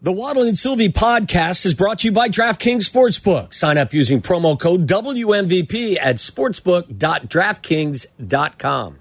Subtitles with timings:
[0.00, 3.52] The Waddle and Silvy podcast is brought to you by DraftKings Sportsbook.
[3.52, 8.98] Sign up using promo code WMVP at sportsbook.draftkings.com.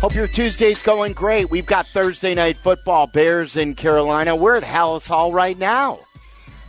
[0.00, 1.50] Hope your Tuesday's going great.
[1.50, 4.34] We've got Thursday night football, Bears in Carolina.
[4.34, 5.98] We're at Halas Hall right now.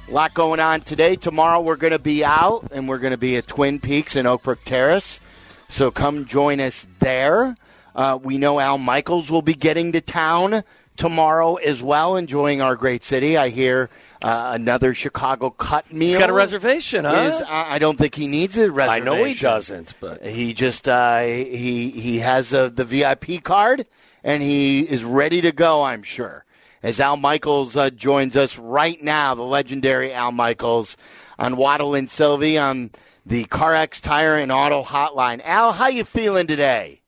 [0.09, 1.16] A lot going on today.
[1.16, 4.25] Tomorrow we're going to be out and we're going to be at Twin Peaks in
[4.25, 5.21] Oakbrook Terrace.
[5.70, 7.55] So come join us there.
[7.96, 10.64] Uh, we know Al Michaels will be getting to town
[10.98, 13.38] tomorrow as well, enjoying our great city.
[13.38, 13.90] I hear
[14.21, 16.09] uh, another Chicago cut meal.
[16.09, 17.31] He's got a reservation, huh?
[17.34, 19.08] Is, I don't think he needs a reservation.
[19.08, 23.85] I know he doesn't, but he just uh, he he has uh, the VIP card
[24.23, 25.84] and he is ready to go.
[25.84, 26.46] I'm sure.
[26.84, 30.98] As Al Michaels uh, joins us right now, the legendary Al Michaels
[31.40, 32.91] on Waddle and Silvy on
[33.26, 35.41] the CarX Tire and Auto Hotline.
[35.43, 37.02] Al, how you feeling today?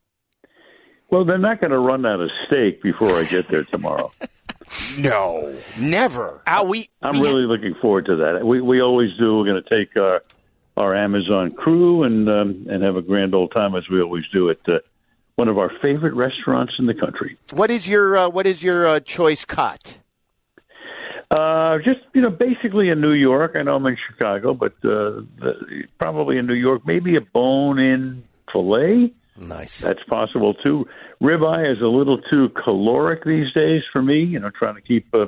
[1.10, 4.12] Well, they're not going to run out of steak before I get there tomorrow.
[5.00, 6.42] no, never.
[6.46, 8.46] Al, we, I'm we really looking forward to that.
[8.46, 9.38] We we always do.
[9.38, 10.24] We're going to take our
[10.76, 14.50] our Amazon crew and um, and have a grand old time as we always do
[14.50, 14.80] at uh,
[15.36, 17.38] one of our favorite restaurants in the country.
[17.54, 20.00] What is your uh, what is your uh, choice cut?
[21.30, 23.56] Uh, just you know, basically in New York.
[23.56, 28.24] I know I'm in Chicago, but uh, the, probably in New York, maybe a bone-in
[28.52, 29.14] fillet.
[29.38, 29.80] Nice.
[29.80, 30.88] That's possible too.
[31.22, 34.24] Ribeye is a little too caloric these days for me.
[34.24, 35.28] You know, trying to keep uh,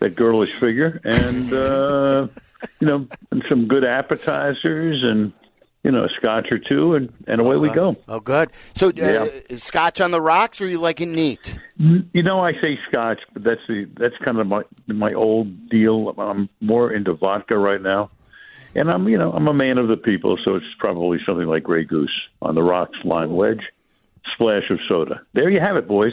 [0.00, 2.28] that girlish figure, and uh,
[2.80, 5.32] you know, and some good appetizers, and
[5.84, 7.96] you know, a scotch or two, and and away we go.
[8.08, 8.50] Oh, good.
[8.74, 9.56] So, uh, Yeah.
[9.56, 11.58] Scotch on the rocks, or you like it neat?
[11.76, 16.14] You know, I say scotch, but that's the that's kind of my my old deal.
[16.18, 18.10] I'm more into vodka right now,
[18.74, 21.62] and I'm you know I'm a man of the people, so it's probably something like
[21.62, 23.62] Grey Goose on the rocks, lime wedge,
[24.34, 25.22] splash of soda.
[25.34, 26.12] There you have it, boys.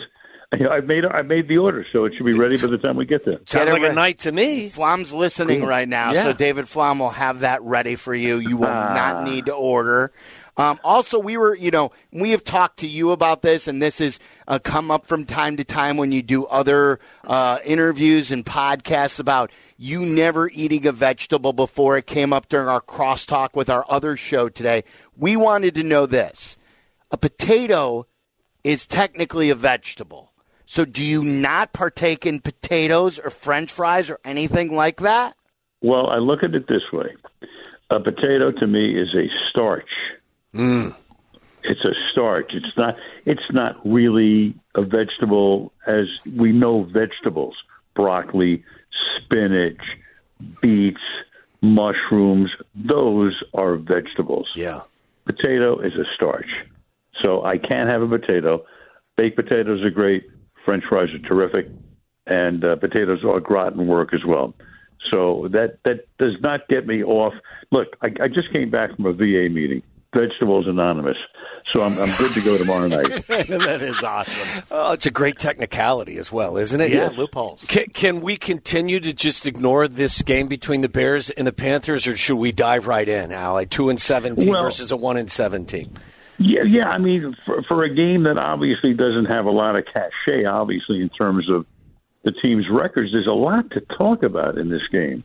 [0.51, 3.05] I've made I made the order, so it should be ready by the time we
[3.05, 3.37] get there.
[3.45, 4.69] Sounds Get it like a night to me.
[4.69, 6.23] Flom's listening right now, Yeah.
[6.23, 8.37] so David Flom will have that ready for you.
[8.37, 8.93] You will Ah.
[8.95, 10.11] not need to order.
[10.57, 13.99] Um, also, we were, you know, we have talked to you about this, and this
[13.99, 18.43] has uh, come up from time to time when you do other uh, interviews and
[18.43, 21.97] podcasts about you never eating a vegetable before.
[21.97, 24.83] It came up during our crosstalk with our other show today.
[25.15, 26.57] We wanted to know this:
[27.11, 28.05] a potato
[28.63, 30.33] is technically a vegetable.
[30.65, 35.35] So, do you not partake in potatoes or French fries or anything like that?
[35.81, 37.15] Well, I look at it this way:
[37.89, 39.89] a potato to me is a starch.
[40.53, 40.89] Hmm.
[41.63, 42.51] It's a starch.
[42.53, 42.95] It's not.
[43.25, 47.55] It's not really a vegetable as we know vegetables:
[47.95, 48.65] broccoli,
[49.17, 49.81] spinach,
[50.61, 51.01] beets,
[51.61, 52.49] mushrooms.
[52.75, 54.49] Those are vegetables.
[54.55, 54.81] Yeah.
[55.25, 56.49] Potato is a starch,
[57.23, 58.65] so I can't have a potato.
[59.15, 60.27] Baked potatoes are great.
[60.65, 61.67] French fries are terrific,
[62.25, 64.55] and uh, potatoes au gratin work as well.
[65.13, 67.33] So that that does not get me off.
[67.71, 69.83] Look, I, I just came back from a VA meeting,
[70.15, 71.17] Vegetables Anonymous,
[71.71, 73.07] so I'm, I'm good to go tomorrow night.
[73.27, 74.63] that is awesome.
[74.71, 76.91] Oh, it's a great technicality as well, isn't it?
[76.91, 77.65] Yeah, loopholes.
[77.67, 82.07] Can, can we continue to just ignore this game between the Bears and the Panthers,
[82.07, 83.57] or should we dive right in, Al?
[83.57, 85.95] A two and seventeen Well- versus a one and seventeen.
[86.39, 86.87] Yeah, yeah.
[86.87, 91.01] I mean, for, for a game that obviously doesn't have a lot of cachet, obviously
[91.01, 91.65] in terms of
[92.23, 95.23] the team's records, there's a lot to talk about in this game.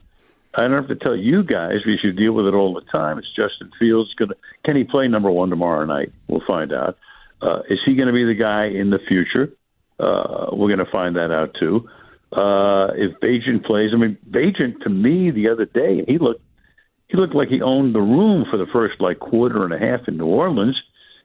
[0.56, 3.18] I don't have to tell you guys because you deal with it all the time.
[3.18, 6.12] It's Justin Fields going to can he play number one tomorrow night?
[6.28, 6.96] We'll find out.
[7.42, 9.52] Uh, is he going to be the guy in the future?
[9.98, 11.88] Uh, we're going to find that out too.
[12.32, 16.42] Uh, if Bagent plays, I mean, Bagent to me the other day, he looked
[17.08, 20.08] he looked like he owned the room for the first like quarter and a half
[20.08, 20.80] in New Orleans.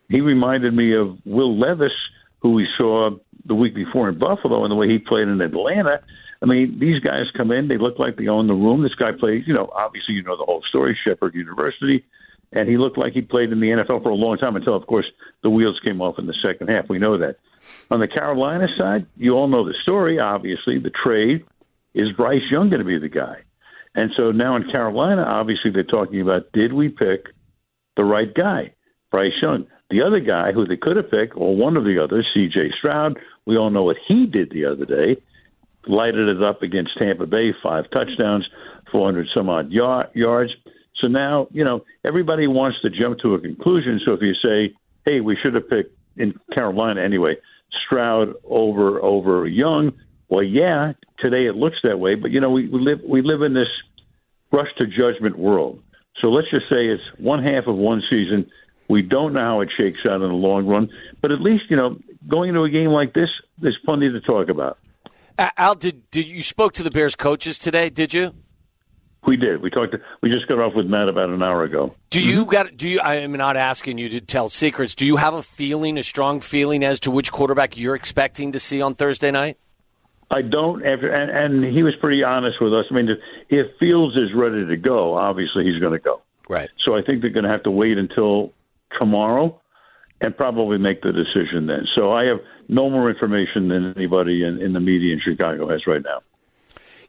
[0.10, 1.94] He reminded me of Will Levis,
[2.42, 3.12] who we saw
[3.46, 6.02] the week before in Buffalo, and the way he played in Atlanta.
[6.42, 8.82] I mean, these guys come in, they look like they own the room.
[8.82, 12.06] This guy plays, you know, obviously you know the whole story, Shepherd University,
[12.54, 14.88] and he looked like he played in the NFL for a long time until, of
[14.88, 15.06] course,
[15.44, 16.90] the wheels came off in the second half.
[16.90, 17.38] We know that.
[17.92, 20.20] On the Carolina side, you all know the story.
[20.20, 21.46] Obviously, the trade
[21.94, 23.42] is Bryce Young going to be the guy,
[23.94, 27.26] and so now in Carolina, obviously they're talking about did we pick
[27.98, 28.74] the right guy,
[29.12, 29.68] Bryce Young.
[29.90, 32.72] The other guy who they could have picked, or one of the others, C.J.
[32.78, 35.18] Stroud, we all know what he did the other day.
[35.88, 38.48] Lighted it up against Tampa Bay, five touchdowns,
[38.92, 40.52] 400 some odd yard, yards.
[41.02, 44.02] So now, you know, everybody wants to jump to a conclusion.
[44.06, 47.38] So if you say, hey, we should have picked in Carolina anyway,
[47.86, 49.94] Stroud over over Young,
[50.30, 50.94] well, yeah,
[51.24, 52.16] today it looks that way.
[52.16, 53.68] But you know, we, we live we live in this
[54.52, 55.82] rush to judgment world.
[56.22, 58.50] So let's just say it's one half of one season.
[58.90, 60.90] We don't know how it shakes out in the long run,
[61.22, 61.98] but at least you know
[62.28, 63.30] going into a game like this,
[63.60, 64.78] there's plenty to talk about.
[65.40, 67.90] Al, did did you spoke to the Bears coaches today?
[67.90, 68.34] Did you?
[69.26, 69.62] We did.
[69.62, 69.94] We talked.
[69.94, 71.96] To, we just got off with Matt about an hour ago.
[72.10, 72.52] Do you mm-hmm.
[72.52, 72.78] got?
[72.78, 73.00] Do you?
[73.02, 74.96] I'm not asking you to tell secrets.
[74.96, 78.60] Do you have a feeling, a strong feeling, as to which quarterback you're expecting to
[78.60, 79.58] see on Thursday night?
[80.32, 80.86] I don't.
[80.86, 82.86] After, and, and he was pretty honest with us.
[82.92, 83.10] I mean,
[83.50, 86.22] if Fields is ready to go, obviously he's going to go.
[86.48, 86.70] Right.
[86.86, 88.54] So I think they're going to have to wait until
[89.00, 89.62] tomorrow
[90.22, 91.86] and probably make the decision then.
[91.98, 92.40] So I have
[92.70, 96.22] no more information than anybody in, in the media in Chicago has right now.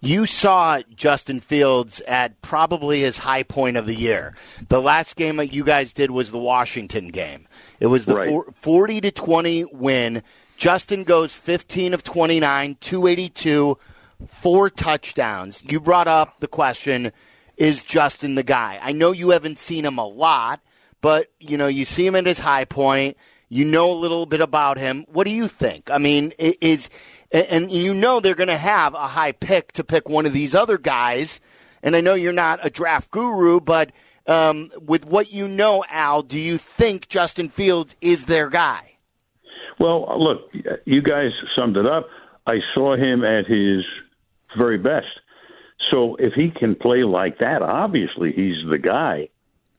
[0.02, 4.34] You saw Justin Fields at probably his high point of the year.
[4.70, 7.46] The last game that you guys did was the Washington game.
[7.80, 8.56] It was the Right.
[8.56, 10.22] 40 to 20 win.
[10.56, 13.78] Justin goes 15 of 29, 282,
[14.26, 15.62] four touchdowns.
[15.68, 17.12] You brought up the question
[17.58, 18.78] is Justin the guy?
[18.82, 20.60] I know you haven't seen him a lot,
[21.02, 23.18] but you know, you see him at his high point.
[23.50, 25.04] You know a little bit about him.
[25.08, 25.90] What do you think?
[25.90, 26.88] I mean, is
[27.32, 30.54] and you know they're going to have a high pick to pick one of these
[30.54, 31.40] other guys.
[31.82, 33.90] And I know you're not a draft guru, but
[34.26, 38.96] um, with what you know, Al, do you think Justin Fields is their guy?
[39.80, 40.52] Well, look,
[40.84, 42.08] you guys summed it up.
[42.46, 43.84] I saw him at his
[44.56, 45.06] very best.
[45.90, 49.30] So if he can play like that, obviously he's the guy.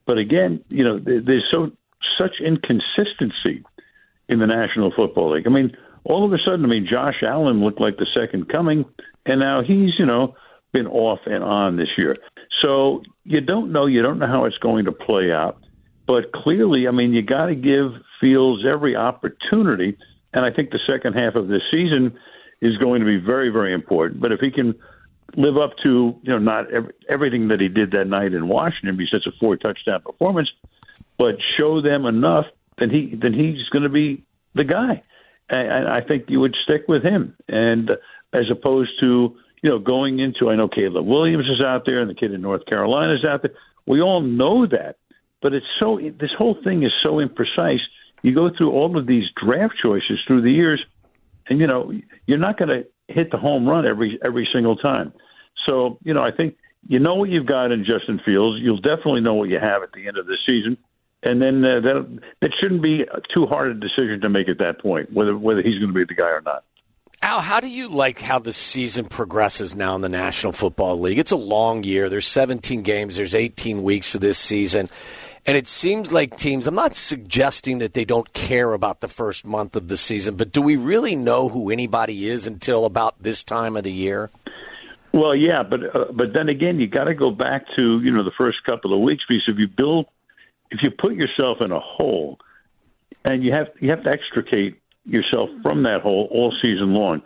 [0.05, 1.71] But again, you know, there's so
[2.19, 3.63] such inconsistency
[4.29, 5.47] in the National Football League.
[5.47, 8.85] I mean, all of a sudden, I mean, Josh Allen looked like the second coming,
[9.25, 10.35] and now he's, you know,
[10.71, 12.15] been off and on this year.
[12.61, 13.85] So you don't know.
[13.85, 15.57] You don't know how it's going to play out.
[16.07, 19.97] But clearly, I mean, you got to give Fields every opportunity.
[20.33, 22.17] And I think the second half of this season
[22.61, 24.21] is going to be very, very important.
[24.21, 24.75] But if he can
[25.35, 28.97] live up to, you know, not every, everything that he did that night in Washington,
[28.97, 30.49] because it's a four touchdown performance,
[31.21, 32.45] but show them enough,
[32.79, 34.23] then he then he's going to be
[34.55, 35.03] the guy.
[35.47, 37.91] And, I think you would stick with him, and
[38.33, 42.09] as opposed to you know going into I know Caleb Williams is out there and
[42.09, 43.53] the kid in North Carolina is out there.
[43.85, 44.95] We all know that,
[45.43, 47.81] but it's so this whole thing is so imprecise.
[48.23, 50.83] You go through all of these draft choices through the years,
[51.47, 51.93] and you know
[52.25, 55.13] you're not going to hit the home run every every single time.
[55.67, 56.55] So you know I think
[56.87, 58.59] you know what you've got in Justin Fields.
[58.59, 60.77] You'll definitely know what you have at the end of the season,
[61.23, 64.81] and then uh, that that shouldn't be too hard a decision to make at that
[64.81, 66.63] point whether whether he's going to be the guy or not.
[67.23, 71.19] Al, how do you like how the season progresses now in the National Football League?
[71.19, 72.09] It's a long year.
[72.09, 73.15] There's 17 games.
[73.15, 74.89] There's 18 weeks to this season.
[75.45, 79.45] And it seems like teams, I'm not suggesting that they don't care about the first
[79.45, 83.43] month of the season, but do we really know who anybody is until about this
[83.43, 84.31] time of the year?
[85.13, 88.23] Well, yeah, but uh, but then again, you got to go back to you know
[88.23, 90.05] the first couple of weeks because if you build,
[90.71, 92.39] if you put yourself in a hole,
[93.25, 97.21] and you have you have to extricate yourself from that hole all season long.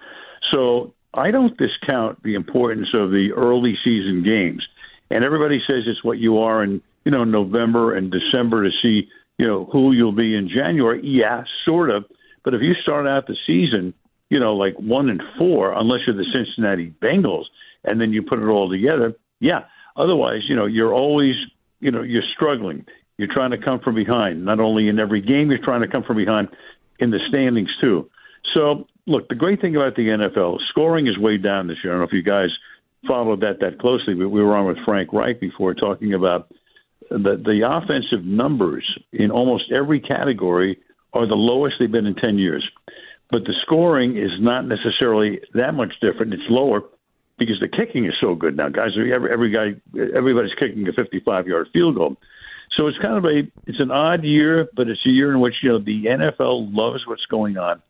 [0.51, 4.65] So I don't discount the importance of the early season games,
[5.09, 9.09] and everybody says it's what you are in you know November and December to see
[9.37, 11.01] you know who you'll be in January.
[11.03, 12.05] Yeah, sort of,
[12.43, 13.93] but if you start out the season
[14.29, 17.45] you know, like one and four, unless you're the Cincinnati Bengals,
[17.83, 19.13] and then you put it all together.
[19.39, 19.65] Yeah.
[19.95, 21.35] Otherwise, you know, you're always,
[21.79, 22.85] you know, you're struggling.
[23.17, 24.43] You're trying to come from behind.
[24.43, 26.49] Not only in every game, you're trying to come from behind
[26.99, 28.09] in the standings too.
[28.55, 31.93] So, look, the great thing about the NFL, scoring is way down this year.
[31.93, 32.49] I don't know if you guys
[33.07, 36.51] followed that that closely, but we were on with Frank Reich before talking about
[37.09, 40.79] the the offensive numbers in almost every category
[41.13, 42.67] are the lowest they've been in ten years
[43.29, 46.33] but the scoring is not necessarily that much different.
[46.33, 46.83] It's lower
[47.37, 48.69] because the kicking is so good now.
[48.69, 49.75] Guys, every, every guy,
[50.15, 52.17] everybody's kicking a 55 yard field goal.
[52.77, 55.55] So it's kind of a, it's an odd year, but it's a year in which
[55.63, 57.81] you know the NFL loves what's going on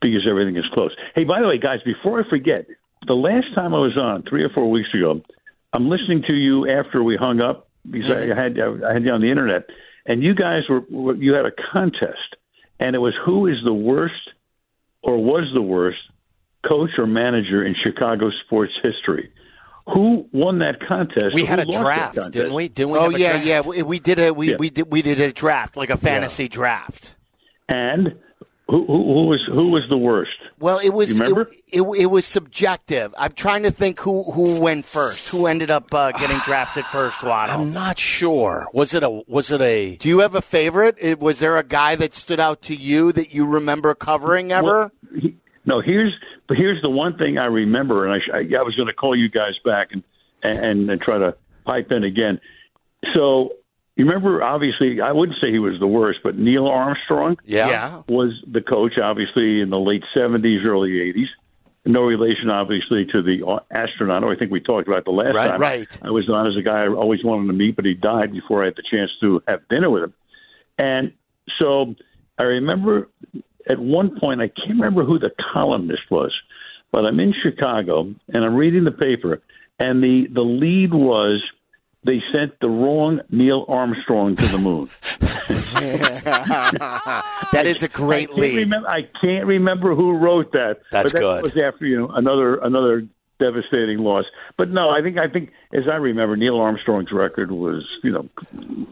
[0.00, 0.90] because everything is close.
[1.14, 2.66] Hey, by the way, guys, before I forget,
[3.06, 5.22] the last time I was on three or four weeks ago,
[5.72, 9.20] I'm listening to you after we hung up because I had I had you on
[9.20, 9.68] the internet,
[10.06, 12.36] and you guys were you had a contest,
[12.80, 14.14] and it was who is the worst
[15.02, 15.98] or was the worst
[16.68, 19.30] coach or manager in Chicago sports history.
[19.94, 21.34] Who won that contest?
[21.34, 22.68] We had a draft, didn't we?
[22.68, 22.98] Didn't we?
[22.98, 23.62] Oh yeah, yeah.
[23.62, 24.56] We, we did a we, Yeah.
[24.58, 27.14] we did we did a draft like a fantasy draft.
[27.68, 28.18] And
[28.68, 30.32] who, who, who was who was the worst?
[30.58, 31.42] Well, it was remember?
[31.68, 33.14] It, it, it was subjective.
[33.16, 35.28] I'm trying to think who who went first.
[35.30, 37.20] Who ended up uh, getting drafted first?
[37.20, 37.48] Wano.
[37.50, 38.66] I'm not sure.
[38.74, 39.08] Was it a?
[39.26, 39.96] Was it a?
[39.96, 40.96] Do you have a favorite?
[40.98, 44.64] It, was there a guy that stood out to you that you remember covering ever?
[44.66, 44.90] Well,
[45.20, 46.14] he- no, here's
[46.48, 49.14] but here's the one thing I remember, and I, I, I was going to call
[49.16, 50.02] you guys back and,
[50.42, 52.40] and and try to pipe in again.
[53.14, 53.50] So
[53.96, 57.68] you remember, obviously, I wouldn't say he was the worst, but Neil Armstrong Yeah.
[57.68, 58.02] Yeah.
[58.08, 61.26] was the coach, obviously, in the late 70s, early 80s.
[61.84, 64.22] No relation, obviously, to the astronaut.
[64.22, 65.60] who I think we talked about the last Right, time.
[65.60, 65.98] right.
[66.02, 68.62] I was on as a guy I always wanted to meet, but he died before
[68.62, 70.14] I had the chance to have dinner with him.
[70.78, 71.12] And
[71.60, 71.94] so
[72.38, 73.08] I remember
[73.68, 76.32] at one point, I can't remember who the columnist was,
[76.92, 79.42] but I'm in Chicago and I'm reading the paper,
[79.78, 81.42] and the, the lead was
[82.04, 84.88] they sent the wrong Neil Armstrong to the moon.
[87.52, 88.56] that is a great can't lead.
[88.56, 88.88] remember.
[88.88, 90.78] I can't remember who wrote that.
[90.90, 91.42] That's but that good.
[91.42, 93.06] Was after you know another another
[93.38, 94.24] devastating loss.
[94.56, 98.28] But no, I think I think as I remember, Neil Armstrong's record was you know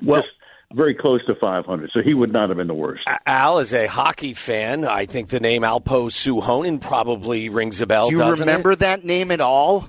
[0.02, 0.32] Well- just
[0.74, 3.02] very close to 500, so he would not have been the worst.
[3.26, 4.84] Al is a hockey fan.
[4.84, 8.08] I think the name Alpo Suhonen probably rings a bell.
[8.10, 8.80] Do you doesn't remember it?
[8.80, 9.88] that name at all?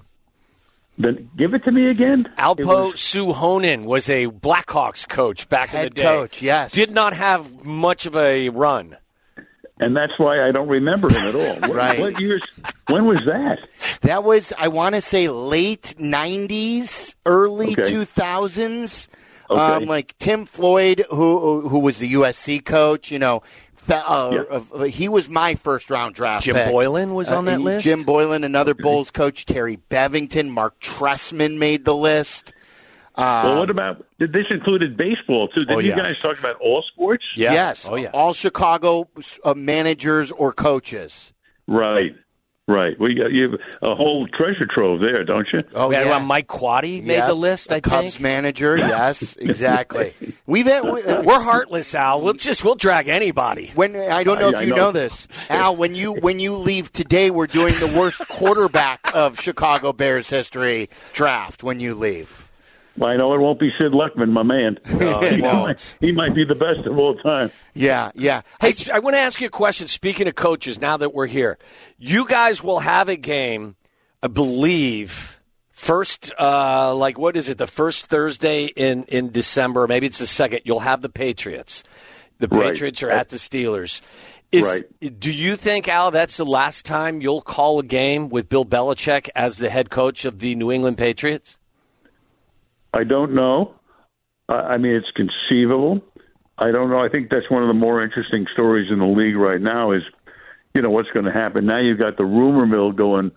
[0.99, 2.27] Then give it to me again.
[2.37, 6.03] Alpo was- Suhonen was a Blackhawks coach back in the day.
[6.03, 6.71] coach, yes.
[6.71, 8.97] Did not have much of a run.
[9.79, 11.55] and that's why I don't remember him at all.
[11.69, 11.99] What, Right.
[11.99, 12.41] What years?
[12.89, 13.59] When was that?
[14.01, 17.83] That was, I want to say, late 90s, early Okay.
[17.83, 19.07] 2000s.
[19.49, 19.59] Okay.
[19.59, 23.41] Um, like Tim Floyd, who who was the USC coach, you know,
[23.89, 24.59] uh, Yeah.
[24.73, 26.69] uh, he was my first round draft Jim pick.
[26.69, 27.85] Boylan was on that Uh, list?
[27.85, 32.51] Jim Boylan, another Bulls coach, Terry Bevington, Marc Trestman made the list.
[33.17, 34.05] well, what about?
[34.19, 35.65] Did this included baseball too?
[35.65, 35.95] Did Oh, you yeah.
[36.03, 37.23] guys talk about all sports?
[37.35, 37.53] Yeah.
[37.53, 38.09] Yes, Oh yeah.
[38.13, 39.07] all Chicago
[39.43, 41.31] uh, managers or coaches.
[41.67, 42.15] Right.
[42.69, 42.99] Right.
[42.99, 45.61] Well, you, got, you have a whole treasure trove there, don't you?
[45.73, 46.13] Oh we yeah.
[46.15, 47.71] uh, Mike Quade made Yeah, the list.
[47.71, 47.85] I think.
[47.85, 48.19] Cubs think.
[48.21, 48.77] manager.
[48.77, 50.13] Yes, exactly.
[50.45, 52.21] We've had, we, We're heartless, Al.
[52.21, 53.71] We'll just we'll drag anybody.
[53.73, 54.75] when I don't know I- if I you know.
[54.75, 55.77] know this, Al.
[55.77, 60.89] When you when you leave today, we're doing the worst quarterback of Chicago Bears history
[61.13, 61.63] draft.
[61.63, 62.46] When you leave,
[63.01, 64.79] I know it won't be Sid Luckman, my man.
[64.85, 65.41] he, won't.
[65.41, 67.51] might, he might be the best of all time.
[67.73, 68.41] yeah, yeah.
[68.59, 69.87] Hey, I want to ask you a question.
[69.87, 71.57] Speaking of coaches, now that we're here,
[71.97, 73.75] you guys will have a game,
[74.23, 75.39] I believe,
[75.69, 77.57] first, uh, like what is it?
[77.57, 80.61] The first Thursday in in December, maybe it's the second.
[80.65, 81.83] You'll have the Patriots.
[82.39, 82.69] The Right.
[82.73, 84.01] Patriots are at the Steelers.
[84.51, 85.19] Is, Right.
[85.19, 89.29] Do you think, Al, that's the last time you'll call a game with Bill Belichick
[89.35, 91.57] as the head coach of the New England Patriots?
[92.93, 93.75] I don't know.
[94.49, 96.01] I mean, it's conceivable.
[96.57, 96.99] I don't know.
[96.99, 100.01] I think that's one of the more interesting stories in the league right now is,
[100.73, 101.65] you know, what's going to happen.
[101.65, 103.31] Now you've got the rumor mill going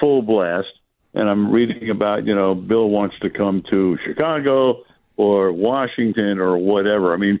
[0.00, 0.68] full blast,
[1.14, 4.84] and I'm reading about, you know, Bill wants to come to Chicago
[5.16, 7.12] or Washington or whatever.
[7.12, 7.40] I mean,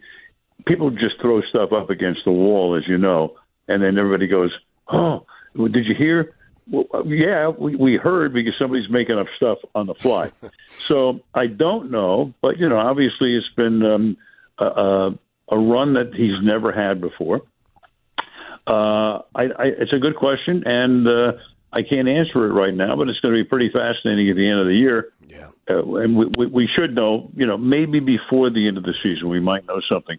[0.66, 3.36] people just throw stuff up against the wall, as you know,
[3.68, 4.52] and then everybody goes,
[4.88, 5.26] "Oh,
[5.56, 6.34] did you hear?"
[6.70, 10.30] Well, uh, yeah, we, we heard because somebody's making up stuff on the fly.
[10.68, 14.16] so I don't know, but you know, obviously it's been um,
[14.58, 17.42] a, a, a run that he's never had before.
[18.66, 21.32] Uh, I, I, it's a good question, and uh,
[21.72, 24.48] I can't answer it right now, but it's going to be pretty fascinating at the
[24.48, 25.12] end of the year.
[25.28, 25.48] Yeah.
[25.68, 28.94] Uh, and we, we, we should know, you know, maybe before the end of the
[29.02, 30.18] season, we might know something.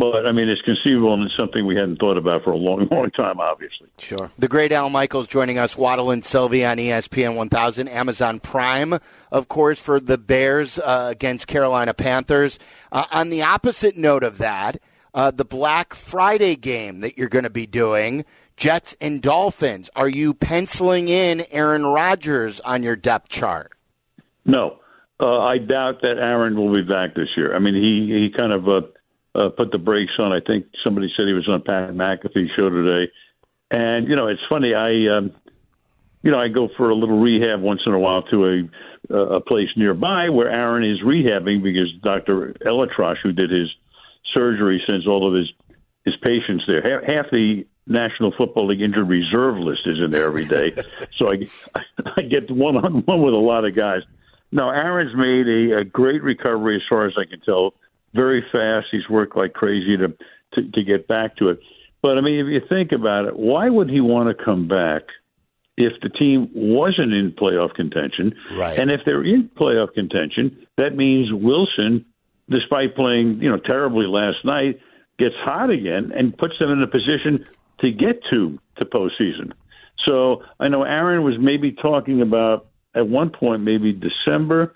[0.00, 2.88] But I mean, it's conceivable, and it's something we hadn't thought about for a long,
[2.90, 3.38] long time.
[3.38, 4.30] Obviously, Sure.
[4.38, 8.94] The great Al Michaels joining us, Waddle and Silvy on ESPN 1000, Amazon Prime,
[9.30, 12.58] of course, for the Bears uh, against Carolina Panthers.
[12.90, 14.80] Uh, on the opposite note of that,
[15.12, 18.24] uh, the Black Friday game that you're going to be doing,
[18.56, 19.90] Jets and Dolphins.
[19.94, 23.72] Are you penciling in Aaron Rodgers on your depth chart?
[24.46, 24.78] no,
[25.22, 27.54] uh, I doubt that Aaron will be back this year.
[27.54, 28.66] I mean, he he kind of
[29.34, 30.32] uh, uh, put the brakes on.
[30.32, 33.10] I think somebody said he was on Pat McAfee's show today,
[33.70, 34.74] and you know, it's funny.
[34.74, 35.32] I um,
[36.22, 39.40] you know, I go for a little rehab once in a while to a a
[39.40, 42.54] place nearby where Aaron is rehabbing because Dr.
[42.64, 43.68] ElAttrache, who did his
[44.36, 45.50] surgery, sends all of his
[46.04, 46.82] his patients there.
[46.82, 50.72] Half, half the National Football League injured reserve list is in there every day,
[51.16, 51.46] so I
[52.16, 54.02] I get one on one with a lot of guys.
[54.52, 57.74] Now Aaron's made a, a great recovery as far as I can tell.
[58.14, 58.86] Very fast.
[58.90, 60.08] He's worked like crazy to,
[60.54, 61.60] to to get back to it.
[62.02, 65.02] But I mean, if you think about it, why would he want to come back
[65.76, 68.34] if the team wasn't in playoff contention?
[68.52, 68.78] Right.
[68.78, 72.06] And if they're in playoff contention, that means Wilson,
[72.48, 74.80] despite playing you know terribly last night,
[75.18, 77.46] gets hot again and puts them in a position
[77.80, 79.52] to get to the postseason.
[80.06, 84.74] So I know Aaron was maybe talking about at one point maybe December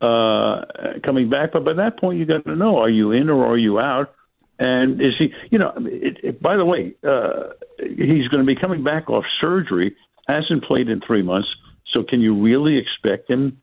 [0.00, 0.62] uh,
[1.06, 3.58] coming back, but by that point you got to know: are you in or are
[3.58, 4.14] you out?
[4.58, 5.32] And is he?
[5.50, 9.24] You know, it, it, by the way, uh, he's going to be coming back off
[9.40, 9.96] surgery.
[10.28, 11.48] Hasn't played in three months,
[11.94, 13.60] so can you really expect him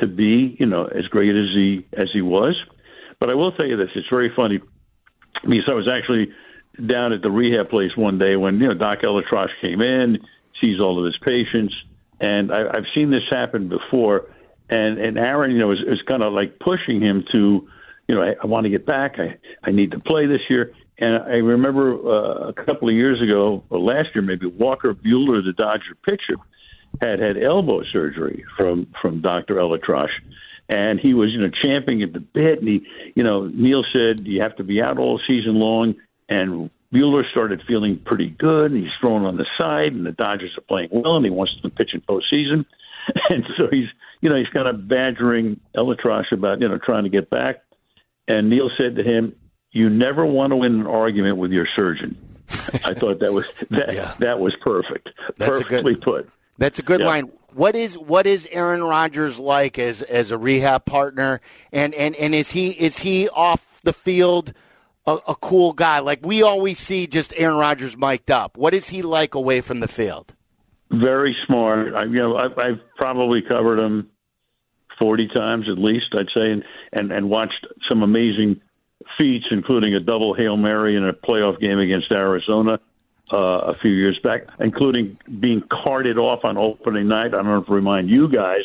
[0.00, 2.56] to be, you know, as great as he as he was?
[3.18, 4.60] But I will tell you this: it's very funny
[5.42, 6.32] because I was actually
[6.84, 10.18] down at the rehab place one day when you know Doc ElAttrache came in,
[10.62, 11.74] sees all of his patients,
[12.20, 14.30] and I, I've seen this happen before.
[14.68, 17.68] And and Aaron, you know, is, is kind of like pushing him to,
[18.08, 19.16] you know, I, I want to get back.
[19.18, 20.72] I I need to play this year.
[20.98, 25.44] And I remember uh, a couple of years ago, or last year maybe, Walker Buehler,
[25.44, 26.40] the Dodger pitcher,
[27.00, 29.56] had had elbow surgery from from Dr.
[29.56, 30.08] ElAttrache,
[30.68, 32.60] and he was you know champing at the bit.
[32.60, 35.96] And he, you know, Neal said you have to be out all season long,
[36.28, 40.56] and Buehler started feeling pretty good, and he's throwing on the side, and the Dodgers
[40.56, 42.64] are playing well, and he wants to pitch in postseason,
[43.30, 43.88] and so he's
[44.20, 47.62] you know he's kind of badgering ElAttrache about you know trying to get back,
[48.28, 49.34] and Neal said to him,
[49.72, 52.16] "You never want to win an argument with your surgeon."
[52.84, 54.14] I thought that was that yeah.
[54.18, 56.30] that was perfect, That's perfectly good, put.
[56.58, 57.06] That's a good yeah.
[57.06, 57.32] line.
[57.52, 61.40] What is what is Aaron Rodgers like as as a rehab partner,
[61.72, 64.52] and and and is he is he off the field?
[65.08, 68.56] A, a cool guy like we always see just Aaron Rodgers mic'd up.
[68.56, 70.34] What is he like away from the field?
[70.90, 71.94] Very smart.
[71.94, 74.10] I, you know, I, I've probably covered him
[75.00, 76.06] forty times at least.
[76.18, 78.60] I'd say, and and, and watched some amazing
[79.18, 82.80] feats, including a double hail mary in a playoff game against Arizona
[83.32, 87.28] uh, a few years back, including being carted off on opening night.
[87.28, 88.62] I don't know if to remind you guys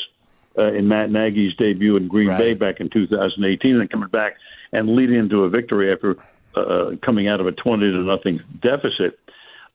[0.60, 2.38] uh, in Matt Nagy's debut in Green right.
[2.38, 4.38] Bay back in 2018, and coming back
[4.72, 6.18] and leading into a victory after
[6.56, 9.20] uh, coming out of a 20 to nothing deficit.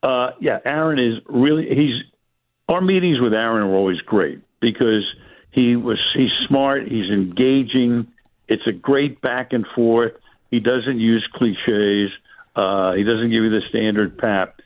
[0.02, 2.04] Uh, yeah, Aaron is really he's
[2.68, 5.04] our meetings with Aaron were always great because
[5.50, 8.08] he was he's smart, he's engaging.
[8.48, 10.12] It's a great back and forth.
[10.50, 12.10] He doesn't use cliches.
[12.54, 14.60] Uh, he doesn't give you the standard pap.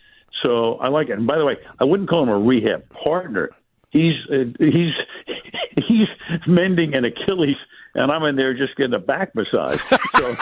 [0.45, 1.19] So I like it.
[1.19, 3.51] And by the way, I wouldn't call him a rehab partner.
[3.91, 4.93] He's uh, he's
[5.89, 6.09] he's
[6.47, 7.57] mending an Achilles,
[7.95, 9.81] and I'm in there just getting a back massage.
[10.17, 10.37] So.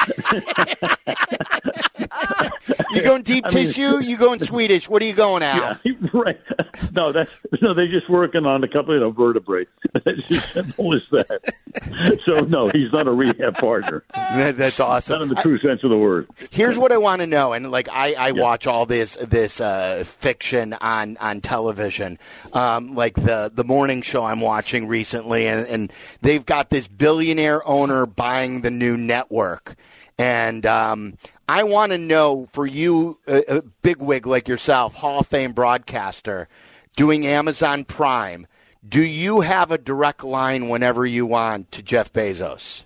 [2.90, 3.98] you going deep I tissue?
[3.98, 4.88] Mean, you going Swedish?
[4.88, 5.80] What are you going at?
[5.84, 6.40] Yeah, right.
[6.92, 7.30] No, that's
[7.60, 7.74] no.
[7.74, 9.66] They're just working on a couple of you know, vertebrae.
[10.06, 11.54] It's as simple as that.
[12.24, 14.04] So no, he's not a rehab partner.
[14.14, 15.18] That, that's awesome.
[15.18, 16.28] Not in the true sense of the word.
[16.50, 18.40] Here's what I want to know, and like I, I yeah.
[18.42, 22.18] watch all this this uh, fiction on on television,
[22.52, 27.66] um, like the the morning show I'm watching recently, and, and they've got this billionaire
[27.68, 29.76] owner buying the new network.
[30.18, 31.16] And um,
[31.48, 36.48] I want to know for you, a, a bigwig like yourself, Hall of Fame broadcaster,
[36.96, 38.46] doing Amazon Prime,
[38.86, 42.84] do you have a direct line whenever you want to Jeff Bezos?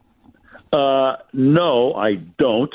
[0.72, 2.74] Uh, no, I don't.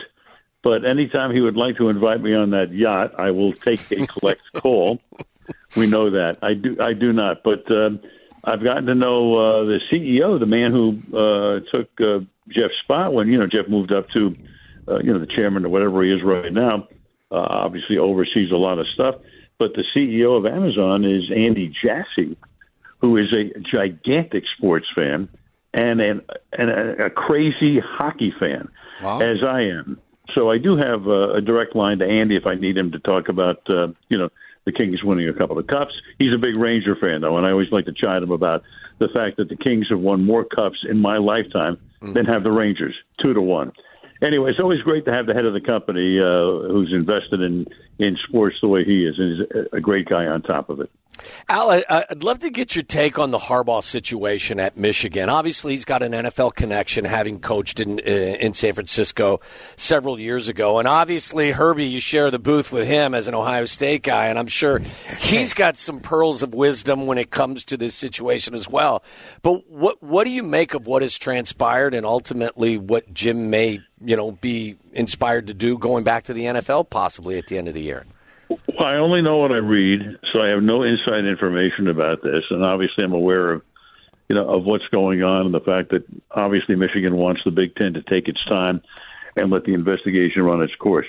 [0.63, 4.05] But anytime he would like to invite me on that yacht, I will take a
[4.19, 4.99] collect call.
[5.75, 6.39] We know that.
[6.41, 6.77] I do.
[6.79, 7.43] I do not.
[7.43, 7.91] But uh,
[8.43, 13.13] I've gotten to know uh, the CEO, the man who uh, took uh, Jeff's spot
[13.13, 14.35] when you know Jeff moved up to
[14.87, 16.87] uh, you know, the chairman or whatever he is right now,
[17.31, 19.15] uh, obviously oversees a lot of stuff.
[19.57, 22.37] But the CEO of Amazon is Andy Jassy,
[22.99, 25.29] who is a gigantic sports fan
[25.73, 26.21] and an,
[26.53, 28.69] and a, a crazy hockey fan,
[29.01, 29.19] wow.
[29.19, 29.99] as I am.
[30.35, 32.99] So I do have a, a direct line to Andy if I need him to
[32.99, 34.29] talk about, uh, you know,
[34.65, 35.93] the Kings winning a couple of cups.
[36.19, 38.63] He's a big Ranger fan, though, and I always like to chide him about
[38.99, 42.13] the fact that the Kings have won more cups in my lifetime mm.
[42.13, 43.71] than have the Rangers, two to one
[44.21, 47.65] anyway, it's always great to have the head of the company uh, who's invested in
[47.99, 50.89] in sports the way he is, and he's a great guy on top of it.
[51.49, 55.29] Al, I'd love to get your take on the Harbaugh situation at Michigan.
[55.29, 59.39] Obviously, he's got an NFL connection, having coached in uh, in San Francisco
[59.75, 63.65] several years ago, and obviously, Herbie, you share the booth with him as an Ohio
[63.65, 64.81] State guy, and I'm sure
[65.19, 69.03] he's got some pearls of wisdom when it comes to this situation as well.
[69.41, 73.79] But what what do you make of what has transpired, and ultimately what Jim may
[74.01, 77.67] you know be inspired to do going back to the NFL possibly at the end
[77.67, 78.05] of the year?
[78.77, 80.01] Well, I only know what I read,
[80.33, 83.61] so I have no inside information about this, and obviously I'm aware of
[84.29, 87.75] you know of what's going on and the fact that obviously Michigan wants the Big
[87.75, 88.81] Ten to take its time
[89.35, 91.07] and let the investigation run its course.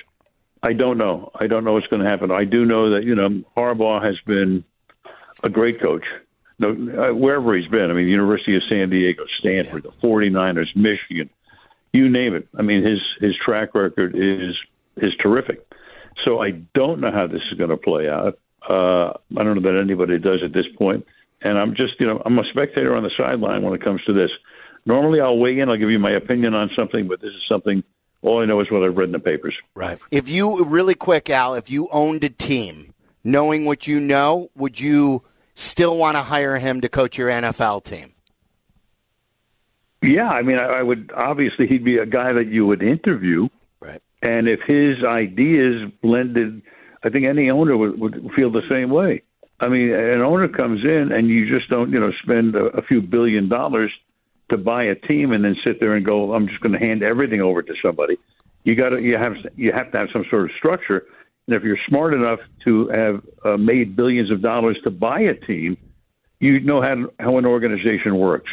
[0.63, 1.31] I don't know.
[1.35, 2.31] I don't know what's going to happen.
[2.31, 4.65] I do know that you know Harbaugh has been
[5.43, 6.05] a great coach.
[6.59, 7.91] No, uh, wherever he's been.
[7.91, 11.31] I mean, University of San Diego, Stanford, the 49ers, Michigan,
[11.93, 12.49] you name it.
[12.59, 14.57] I mean, his his track record is
[14.97, 15.68] is terrific.
[16.27, 18.39] So I don't know how this is going to play out.
[18.69, 21.07] Uh, I don't know that anybody does at this point.
[21.43, 24.13] And I'm just, you know, I'm a spectator on the sideline when it comes to
[24.13, 24.31] this.
[24.85, 25.69] Normally, I'll weigh in.
[25.69, 27.85] I'll give you my opinion on something, but this is something.
[28.23, 29.55] All I know is what I've read in the papers.
[29.75, 29.99] Right.
[30.11, 34.81] If you really quick, Al, if you owned a team, knowing what you know, would
[34.81, 35.23] you
[35.55, 38.15] still want to hire him to coach your NFL team?
[40.03, 43.49] Yeah, I mean, I, I would obviously he'd be a guy that you would interview.
[44.23, 46.63] And if his ideas blended,
[47.03, 49.23] I think any owner would, would feel the same way.
[49.61, 52.83] I mean, an owner comes in and you just don't, you know, spend a, a
[52.83, 53.93] few billion dollars
[54.51, 57.03] to buy a team and then sit there and go, I'm just going to hand
[57.03, 58.19] everything over to somebody.
[58.65, 61.07] You got to, you have, you have to have some sort of structure.
[61.47, 65.35] And if you're smart enough to have uh, made billions of dollars to buy a
[65.35, 65.77] team,
[66.41, 68.51] you know how how an organization works.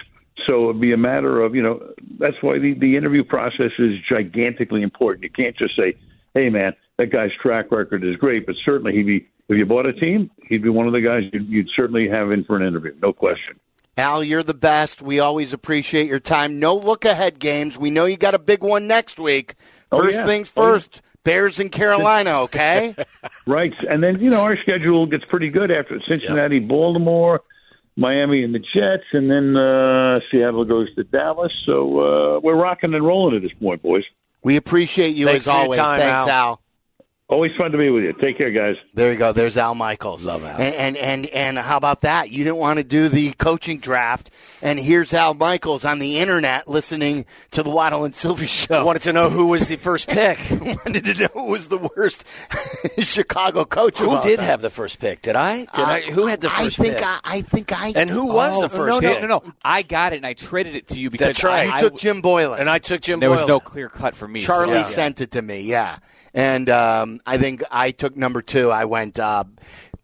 [0.48, 1.82] So it'd be a matter of you know
[2.20, 5.24] that's why the the interview process is gigantically important.
[5.24, 5.96] You can't just say,
[6.34, 9.88] "Hey, man, that guy's track record is great," but certainly he'd be if you bought
[9.88, 12.64] a team, he'd be one of the guys you'd, you'd certainly have in for an
[12.68, 13.60] interview, no question.
[13.98, 15.02] Al, you're the best.
[15.02, 16.60] We always appreciate your time.
[16.60, 17.78] No look ahead games.
[17.78, 19.56] We know you got a big one next week.
[19.92, 20.26] Oh, First yeah.
[20.26, 20.74] things Oh, yeah.
[20.74, 21.02] first.
[21.24, 22.96] Bears in Carolina, okay?
[23.48, 27.42] Right, and then you know our schedule gets pretty good after Cincinnati, Baltimore,
[27.98, 31.52] Miami, and the Jets, and then uh, Seattle goes to Dallas.
[31.66, 34.04] So uh, we're rocking and rolling at this point, boys.
[34.44, 35.78] we appreciate you Thanks as always.
[35.78, 36.50] time, Thanks, Al.
[36.50, 36.62] Al.
[37.28, 38.14] Always fun to be with you.
[38.22, 38.76] Take care, guys.
[38.94, 39.32] There you go.
[39.32, 40.24] There's Al Michaels.
[40.26, 40.62] Love Al.
[40.62, 42.30] And, and and and how about that?
[42.30, 44.30] You didn't want to do the coaching draft,
[44.62, 48.86] and here's Al Michaels on the internet listening to the Waddle and Silvy show.
[48.86, 50.38] Wanted to know who was the first pick.
[50.52, 52.24] wanted to know who was the worst
[53.00, 54.00] Chicago coach.
[54.00, 54.46] of who all did time.
[54.46, 55.24] have the first pick?
[55.24, 55.66] Did I?
[55.74, 56.02] Did I?
[56.02, 57.04] Who had the uh, I first think pick?
[57.04, 59.22] I, I think I and who was Oh, the first no, pick?
[59.22, 59.54] no, no, no.
[59.64, 61.74] I got it and I traded it to you because That's right.
[61.74, 62.60] You took I- Jim Boylan.
[62.60, 63.20] And I took Jim.
[63.20, 64.42] there was no clear cut for me.
[64.42, 64.84] so Charlie yeah.
[64.84, 65.62] sent it to me.
[65.62, 65.98] Yeah,
[66.36, 68.70] and um, I think I took number two.
[68.70, 69.46] I went uh,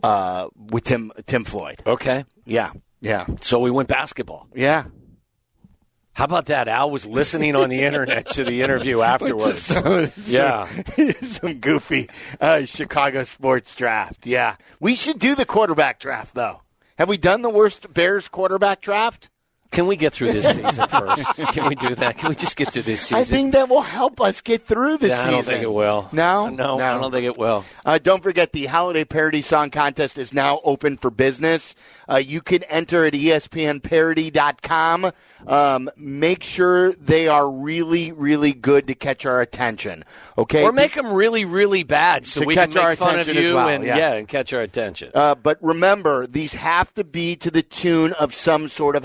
[0.02, 1.84] uh, with Tim Tim Floyd.
[1.86, 4.48] Okay, Yeah, yeah, so we went basketball.
[4.56, 4.86] yeah.
[6.14, 6.68] How about that?
[6.68, 9.72] Al was listening on the internet to the interview afterwards.
[10.28, 10.68] Yeah.
[11.22, 12.10] some goofy
[12.42, 14.26] uh, Chicago sports draft.
[14.28, 16.64] Yeah, we should do the quarterback draft though.
[16.98, 19.30] Have we done the worst Bears quarterback draft?
[19.72, 21.36] Can we get through this season first?
[21.54, 22.18] Can we do that?
[22.18, 23.18] Can we just get through this season?
[23.20, 25.28] I think that will help us get through this season.
[25.28, 26.10] I don't think it will.
[26.12, 27.64] No, no, I don't think it will.
[27.86, 31.74] Uh, don't forget the holiday parody song contest is now open for business.
[32.10, 35.12] Uh, you can enter at espnparody.com.
[35.48, 40.04] Um, make sure they are really, really good to catch our attention.
[40.38, 43.70] Okay, Or make them really, really bad so we can make fun of you well,
[43.70, 44.14] and yeah.
[44.14, 45.12] and catch our attention.
[45.16, 49.04] Uh, but remember, these have to be to the tune of some sort of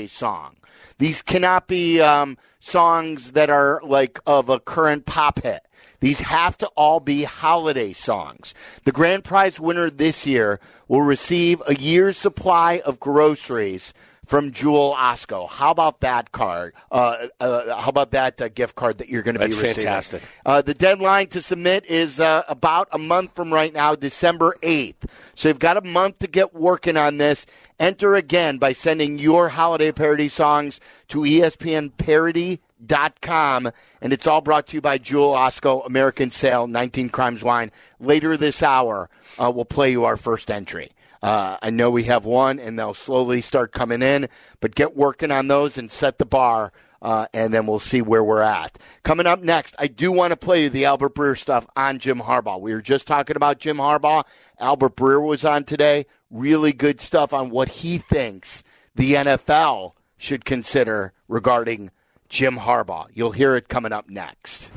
[0.00, 0.56] holiday song.
[0.98, 5.60] These cannot be um, songs that are like of a current pop hit.
[6.00, 8.54] These have to all be holiday songs.
[8.84, 13.92] The grand prize winner this year will receive a year's supply of groceries
[14.30, 15.48] from Jewel Osco.
[15.48, 16.72] How about that card?
[16.92, 19.86] Uh, uh, how about that uh, gift card that you're going to be That's receiving?
[19.86, 20.22] fantastic.
[20.46, 25.10] Uh, the deadline to submit is uh, about a month from right now, December 8th.
[25.34, 27.44] So you've got a month to get working on this.
[27.80, 33.70] Enter again by sending your holiday parody songs to E ESPNparody.com.
[34.00, 37.72] And it's all brought to you by Jewel Osco, American Sale, 19 Crimes Wine.
[37.98, 40.92] Later this hour, uh, we'll play you our first entry.
[41.22, 44.28] Uh, I know we have one, and they'll slowly start coming in,
[44.60, 48.22] but get working on those and set the bar uh, and then we'll see where
[48.22, 48.78] we're at.
[49.02, 52.20] Coming up next, I do want to play you the Albert Breer stuff on Jim
[52.20, 52.60] Harbaugh.
[52.60, 54.24] We were just talking about Jim Harbaugh.
[54.58, 56.06] Albert Breer was on today.
[56.30, 58.62] Really good stuff on what he thinks
[58.94, 61.90] the NFL should consider regarding
[62.28, 63.08] Jim Harbaugh.
[63.12, 64.70] You'll hear it coming up next.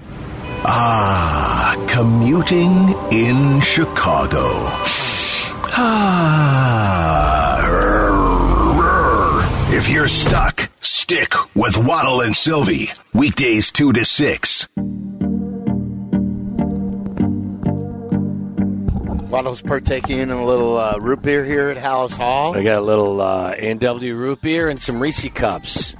[0.66, 4.70] Ah, commuting in Chicago.
[5.76, 7.58] Ah,
[9.74, 12.92] if you're stuck, stick with Waddle and Silvy.
[13.14, 14.68] Weekdays 2 to 6.
[19.32, 22.56] Waddle's partaking in a little uh, root beer here at Halas Hall.
[22.56, 25.96] I got a little uh, A&W root beer and some Reese cups.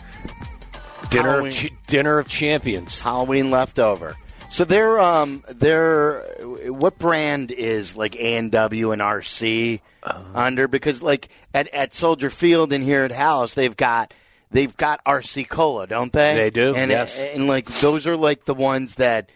[1.10, 1.48] Dinner Halloween.
[1.48, 3.02] of, ch- dinner of champions.
[3.02, 4.16] Halloween leftover.
[4.52, 6.24] So they're um they're
[6.68, 10.24] what brand is like A and W and RC uh-huh.
[10.34, 14.14] under because like at, at Soldier Field and here at House they've got
[14.52, 16.36] they've got RC Cola, don't they?
[16.36, 17.18] They do, And yes.
[17.18, 19.30] and like those are like the ones that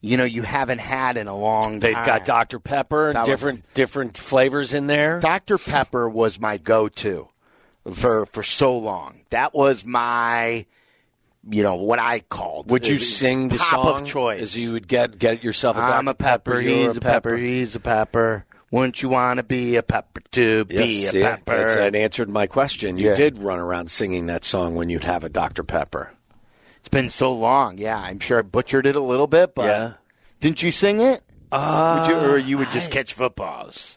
[0.00, 1.80] you know you haven't had in a long time.
[1.80, 2.06] They've time.
[2.06, 5.20] got Dr Pepper, That was- different different flavors in there.
[5.20, 7.28] Dr Pepper was my go-to
[7.92, 9.20] for for so long.
[9.30, 10.66] That was my
[11.48, 12.70] you know what I called.
[12.70, 14.42] Would you sing the pop song of choice?
[14.42, 17.74] as you would get get yourself a I'm a pepper, you're he's a pepper, he's
[17.76, 18.44] a pepper.
[18.72, 21.56] Wouldn't you want to be a pepper to be Yes, a see, pepper?
[21.56, 22.98] that's- that answered my question.
[22.98, 23.14] You Yeah.
[23.16, 26.12] did run around singing that song when you'd have a Dr Pepper.
[26.78, 27.78] It's been so long.
[27.78, 29.92] Yeah, I'm sure I butchered it a little bit, but Yeah.
[30.40, 31.22] didn't you sing it?
[31.50, 33.96] Uh, Would you, or you would just catch footballs?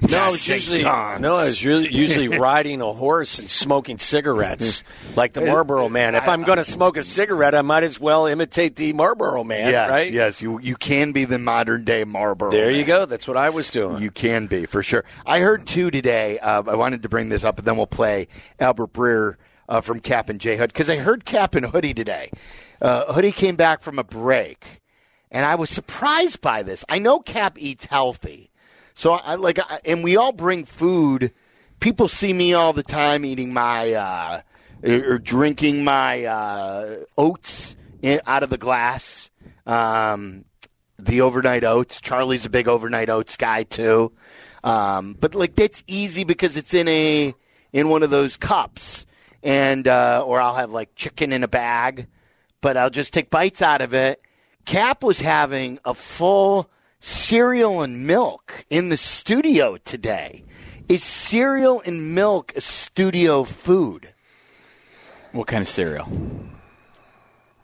[0.00, 4.84] No, I was usually no, I was really usually riding a horse and smoking cigarettes
[5.16, 6.14] like the Marlboro Man.
[6.14, 9.70] If I'm going to smoke a cigarette, I might as well imitate the Marlboro Man,
[9.70, 10.12] yes, right?
[10.12, 12.52] Yes, you you can be the modern day Marlboro.
[12.52, 13.06] There you go.
[13.06, 14.00] That's what I was doing.
[14.00, 15.04] You can be for sure.
[15.26, 16.38] I heard two today.
[16.38, 18.28] Uh, I wanted to bring this up, and then we'll play
[18.60, 19.34] Albert Breer
[19.68, 22.30] uh, from Cap and J Hood because I heard Cap and Hoodie today.
[22.80, 24.80] Uh, Hoodie came back from a break,
[25.30, 26.84] and I was surprised by this.
[26.88, 28.47] I know Cap eats healthy,
[28.98, 31.32] so I like, I, and we all bring food.
[31.78, 34.40] People see me all the time eating my uh,
[34.82, 39.30] or drinking my uh, oats in, out of the glass.
[39.66, 40.46] Um,
[40.98, 42.00] the overnight oats.
[42.00, 44.10] Charlie's a big overnight oats guy too.
[44.64, 47.32] Um, but like that's easy because it's in a
[47.72, 49.06] in one of those cups,
[49.44, 52.08] and uh, or I'll have like chicken in a bag,
[52.60, 54.20] but I'll just take bites out of it.
[54.64, 56.68] Cap was having a full
[57.00, 60.44] cereal and milk in the studio today.
[60.88, 64.14] Is cereal and milk a studio food?
[65.32, 66.08] What kind of cereal?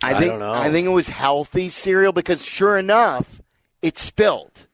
[0.03, 0.53] I think don't know.
[0.53, 3.41] I think it was healthy cereal because sure enough,
[3.81, 4.67] it spilled.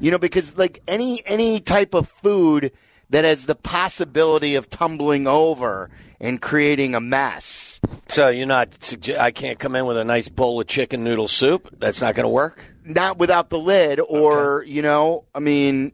[0.00, 2.72] You know, because like any any type of food
[3.10, 7.80] that has the possibility of tumbling over and creating a mess.
[8.08, 8.70] So you're not?
[8.70, 11.68] sugge- I can't come in with a nice bowl of chicken noodle soup.
[11.78, 12.64] That's not going to work.
[12.84, 15.92] Not without the lid, or you know, I mean,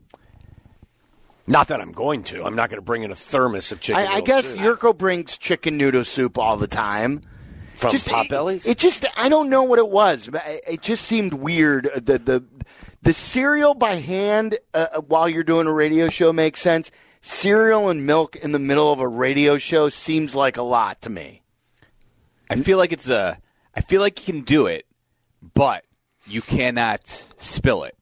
[1.46, 2.44] Not that I'm going to.
[2.44, 4.02] I'm not going to bring in a thermos of chicken.
[4.02, 4.60] I, I guess soup.
[4.60, 7.22] Yurko brings chicken noodle soup all the time.
[7.74, 8.66] from just, Potbellies.
[8.66, 10.28] It, it just I don't know what it was.
[10.28, 10.34] It
[10.66, 11.86] it just seemed weird.
[11.88, 12.44] uh, The the
[13.02, 16.90] the cereal by hand uh, while you're doing a radio show makes sense.
[17.20, 21.10] Cereal and milk in the middle of a radio show seems like a lot to
[21.10, 21.42] me.
[22.48, 23.38] I feel like it's a.
[23.74, 24.86] I feel like you can do it,
[25.54, 25.84] but
[26.26, 27.96] you cannot spill it.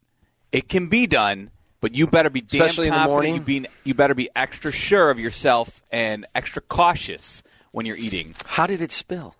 [0.52, 3.12] It can be done, but you better be damn Especially in the confident.
[3.12, 3.34] morning?
[3.34, 8.34] You, be, you better be extra sure of yourself and extra cautious when you're eating.
[8.46, 9.34] How did it spill?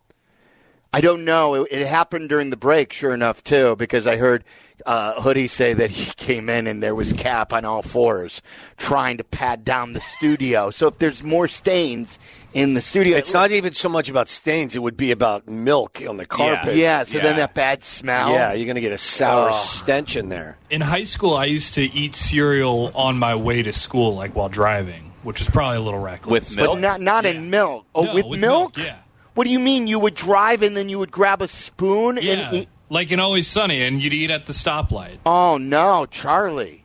[0.93, 1.55] I don't know.
[1.55, 4.45] It, it happened during the break, sure enough, too, because I heard
[4.87, 8.43] uh, Hoodie say that he came in and there was Cap on all fours
[8.77, 10.71] trying to pad down the studio.
[10.71, 12.19] So if there's more stains
[12.53, 14.77] in the studio, It's not even so much about stains.
[14.77, 16.77] It would be about milk on the carpet.
[16.77, 18.31] Yeah, so then that bad smell.
[18.31, 19.55] Yeah, you're going to get a sour Oh.
[19.55, 20.57] stench in there.
[20.71, 24.49] In high school, I used to eat cereal on my way to school, like while
[24.49, 26.31] driving, which was probably a little reckless.
[26.31, 26.81] With milk, but milk?
[26.81, 27.87] not not in milk.
[27.95, 28.77] Oh, No, with, with milk?
[28.77, 28.97] milk, yeah.
[29.35, 29.89] What do you mean?
[29.89, 32.69] You would drive and then you would grab a spoon Yeah, and eat?
[32.91, 35.19] Like in Always Sunny, and you'd eat at the stoplight.
[35.27, 36.85] Oh no, Charlie!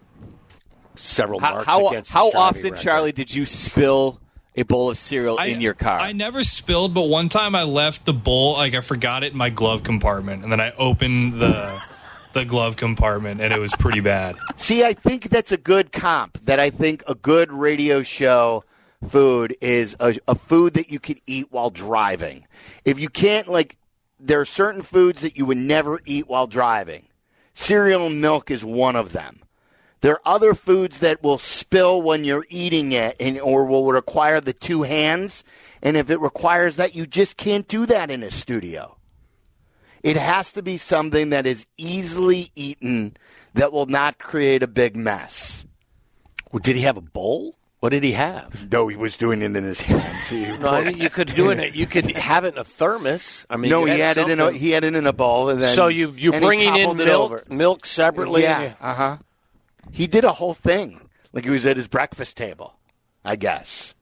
[0.95, 2.79] Several How, marks how, against how driving often, record.
[2.79, 4.19] Charlie, did you spill
[4.55, 5.99] a bowl of cereal I- in your car?
[5.99, 9.37] I never spilled, but one time I left the bowl, like I forgot it in
[9.37, 11.79] my glove compartment, and then I opened the
[12.33, 14.35] the glove compartment, and it was pretty bad.
[14.55, 16.37] See, I think that's a good comp.
[16.45, 18.63] That I think a good radio show
[19.07, 22.45] food is a, a food that you could eat while driving.
[22.83, 23.77] If you can't, like,
[24.19, 27.07] there are certain foods that you would never eat while driving.
[27.53, 29.41] Cereal and milk is one of them.
[30.01, 34.39] There are other foods that will spill when you're eating it and or will require
[34.39, 35.43] the two hands.
[35.81, 38.97] And if it requires that, you just can't do that in a studio.
[40.01, 43.17] It has to be something that is easily eaten
[43.53, 45.65] that will not create a big mess.
[46.51, 47.58] Well, did he have a bowl?
[47.79, 48.69] What did he have?
[48.71, 50.31] No, he was doing it in his hands.
[50.59, 51.75] No, I mean, you could do it.
[51.75, 53.45] You could have it in a thermos.
[53.49, 54.59] I mean, no, he had it in a something.
[54.61, 57.85] he had it in a bowl, and then so you you bringing in milk milk
[57.85, 58.41] separately.
[58.43, 59.17] Yeah, uh huh.
[59.91, 62.77] He did a whole thing like he was at his breakfast table.
[63.23, 63.95] I guess.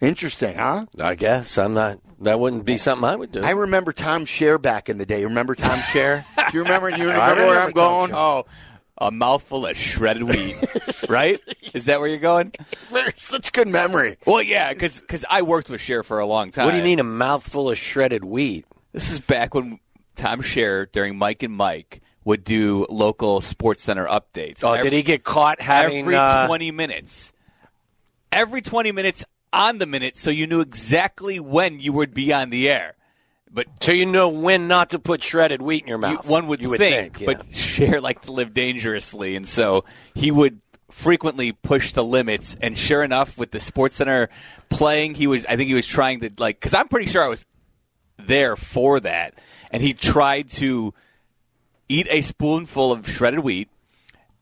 [0.00, 0.86] Interesting, huh?
[1.00, 1.98] I guess I'm not.
[2.20, 3.42] That wouldn't be something I would do.
[3.42, 5.24] I remember Tom Share back in the day.
[5.24, 6.24] Remember Tom Share?
[6.36, 6.88] Do you remember?
[6.90, 8.14] You remember remember where I'm Tom going?
[8.14, 8.46] oh,
[9.00, 10.56] a mouthful of shredded wheat,
[11.08, 11.40] right?
[11.74, 12.52] Is that where you're going?
[13.16, 14.16] Such good memory.
[14.26, 16.64] Well, yeah, because I worked with Cher for a long time.
[16.66, 18.66] what do you mean a mouthful of shredded wheat?
[18.92, 19.78] This is back when
[20.16, 24.62] Tom Scher during Mike and Mike would do local Sports Center updates.
[24.64, 27.32] Oh, Every- did he get caught having every uh, 20 minutes?
[28.30, 32.50] Every 20 minutes on the minute, so you knew exactly when you would be on
[32.50, 32.96] the air.
[33.50, 36.26] But So you know when not to put shredded wheat in your you, mouth.
[36.28, 37.42] one would, you would think, think, yeah.
[37.42, 39.84] but Cher liked to live dangerously, and so
[40.14, 42.56] he would frequently push the limits.
[42.60, 44.28] And sure enough, with the Sports Center
[44.68, 45.46] playing, he was.
[45.46, 47.44] I think he was trying to like because I'm pretty sure I was
[48.18, 49.34] there for that,
[49.70, 50.92] and he tried to
[51.88, 53.68] eat a spoonful of shredded wheat,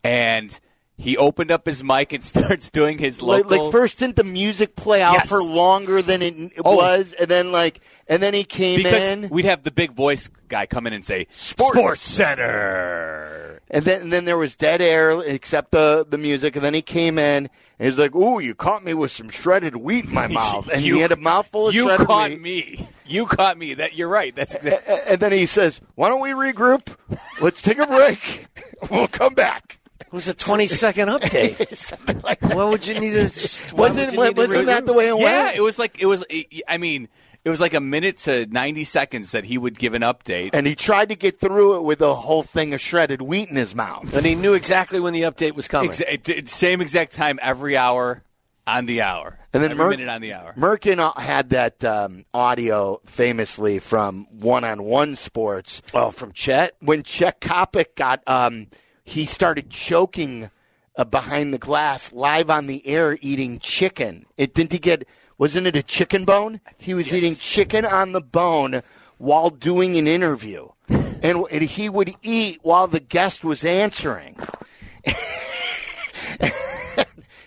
[0.03, 0.59] and
[0.99, 3.65] he opened up his mic and starts doing his Like, local.
[3.67, 5.29] like first didn't the music play out Yes.
[5.29, 6.77] for longer than it Oh.
[6.77, 10.31] was, and then like, and then he came because in, we'd have the big voice
[10.49, 12.01] guy come in and say Sports.
[12.03, 13.61] Center.
[13.71, 16.83] and then and then there was dead air except the the music, and then he
[16.83, 20.15] came in and he was like, "Ooh, you caught me with some shredded wheat in
[20.15, 21.85] my mouth," and You- he had a mouthful of shredded.
[21.85, 22.41] You shredded caught wheat.
[22.41, 22.89] me.
[23.07, 23.75] You caught me.
[23.75, 24.35] That you're right.
[24.35, 24.95] That's exactly.
[24.95, 26.97] A- And then he says, "Why don't we regroup?
[27.41, 28.47] Let's take a break.
[28.91, 32.23] we'll come back." It was a 20 second update.
[32.25, 32.41] Like.
[32.43, 33.23] What would you need to?
[33.75, 35.57] why Wasn't need to wasn't that the way it Yeah, went?
[35.57, 36.25] it was like it was.
[36.69, 37.09] I mean,
[37.45, 40.51] it was like a minute to ninety seconds that he would give an update.
[40.53, 43.57] and he tried to get through it with a whole thing of shredded wheat in
[43.57, 44.13] his mouth.
[44.17, 45.91] And he knew exactly when the update was coming.
[45.91, 48.23] Exa- same exact time every hour
[48.67, 49.39] on the hour.
[49.53, 50.53] And then Merck- minute on the hour.
[50.57, 56.73] Merkin uh, had that um, audio famously from one-on-one sports Well, from Chet.
[56.81, 58.67] when Chet Coppock got um,
[59.07, 60.51] he started choking
[60.97, 64.27] uh, behind the glass live on the air eating chicken.
[64.37, 65.07] It didn't he get
[65.39, 66.61] wasn't it a chicken bone?
[66.77, 68.83] He was eating chicken on the bone
[69.19, 70.69] while doing an interview.
[71.23, 74.37] And, and he would eat while the guest was answering.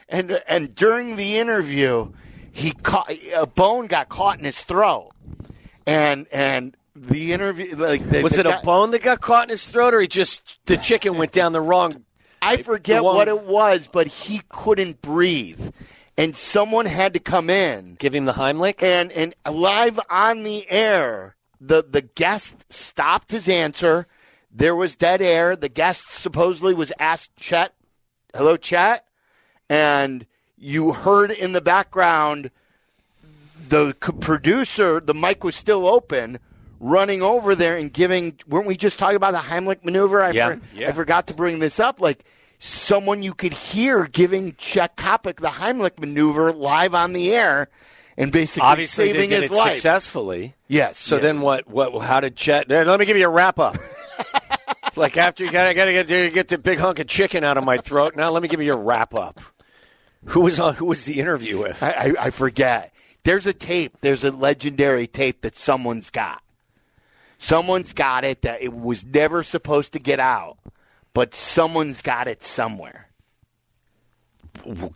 [0.09, 2.11] and and during the interview,
[2.51, 5.11] he caught a bone got caught in his throat,
[5.85, 9.49] and and the interview like the, Was the it a bone that got caught in
[9.49, 12.03] his throat, or he just the chicken went down the wrong?
[12.41, 15.71] I forget what it was, but he couldn't breathe,
[16.17, 18.81] and someone had to come in Give him the Heimlich.
[18.83, 21.35] and and live on the air.
[21.61, 24.07] The the guest stopped his answer.
[24.51, 25.55] There was dead air.
[25.55, 27.73] The guest supposedly was asked Chet,
[28.33, 29.05] "Hello, Chet,"
[29.69, 30.25] and
[30.57, 32.51] you heard in the background
[33.67, 34.99] the producer.
[34.99, 36.39] The mic was still open.
[36.79, 40.21] Running over there and giving, weren't we just talking about the Heimlich maneuver?
[40.23, 40.49] I, Yeah.
[40.55, 40.89] for- Yeah.
[40.89, 41.99] I forgot to bring this up.
[41.99, 42.23] Like
[42.59, 47.67] someone you could hear giving Chet Coppock the Heimlich maneuver live on the air,
[48.17, 49.73] and basically Obviously, saving his it life.
[49.75, 50.55] successfully.
[50.67, 50.97] Yes.
[50.99, 51.21] So yeah.
[51.21, 51.67] then what?
[51.69, 51.97] What?
[52.05, 52.67] How did Chet?
[52.67, 53.77] There, let me give you a wrap up.
[54.95, 57.77] Like after you gotta gotta get get the big hunk of chicken out of my
[57.77, 58.15] throat.
[58.17, 59.39] Now let me give you a wrap up.
[60.25, 60.73] Who was on?
[60.75, 61.81] Who was the interview with?
[61.81, 62.91] I, I, I forget.
[63.23, 63.97] There's a tape.
[64.01, 66.41] There's a legendary tape that someone's got.
[67.41, 70.57] Someone's got it that it was never supposed to get out,
[71.13, 73.07] but someone's got it somewhere.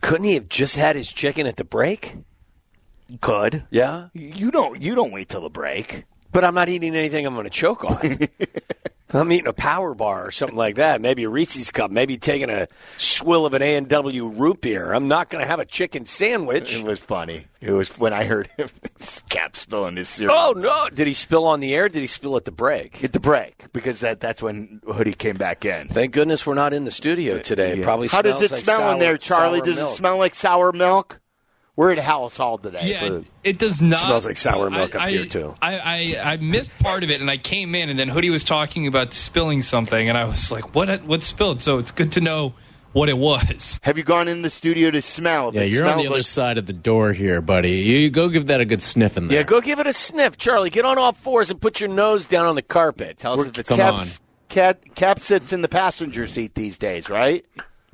[0.02, 2.16] Couldn't he have just had his chicken at the break?
[3.22, 3.64] Could.
[3.70, 4.80] Yeah, You don't.
[4.82, 6.04] You don't wait till the break.
[6.32, 8.18] but I'm not eating anything I'm going to choke on.
[9.14, 11.00] I'm eating a power bar or something like that.
[11.00, 11.90] Maybe a Reese's cup.
[11.90, 12.66] Maybe taking a
[12.98, 14.92] swill of an A and W root beer.
[14.92, 16.76] I'm not going to have a chicken sandwich.
[16.76, 17.46] It was funny.
[17.60, 18.68] It was when I heard him
[19.30, 20.36] cap spilling his cereal.
[20.36, 20.88] Oh no!
[20.92, 21.88] Did he spill on the air?
[21.88, 23.02] Did he spill at the break?
[23.02, 25.88] At the break because that that's when Hoodie came back in.
[25.88, 27.78] Thank goodness we're not in the studio today.
[27.78, 27.84] Yeah.
[27.84, 29.60] Probably How does it like smell sour- in there, Charlie?
[29.62, 29.92] Does milk.
[29.92, 31.20] it smell like sour milk?
[31.76, 32.80] We're at Halas Hall today.
[32.90, 33.98] Yeah, for it, the- it does not.
[33.98, 35.54] Smells like sour milk I- up I- here, too.
[35.60, 35.78] I,
[36.22, 38.86] I I missed part of it, and I came in, and then Hoodie was talking
[38.86, 41.02] about spilling something, and I was like, "What?
[41.04, 42.54] What spilled?" So it's good to know
[42.92, 43.80] what it was.
[43.82, 45.48] Have you gone in the studio to smell?
[45.48, 47.72] If Yeah, it you're on the other like- side of the door here, buddy.
[47.72, 49.38] You, you go give that a good sniff in there.
[49.38, 50.70] Yeah, go give it a sniff, Charlie.
[50.70, 53.18] Get on all fours and put your nose down on the carpet.
[53.18, 57.10] Tell us if it's Come Cap's- Cap, Cap sits in the passenger seat these days,
[57.10, 57.44] right?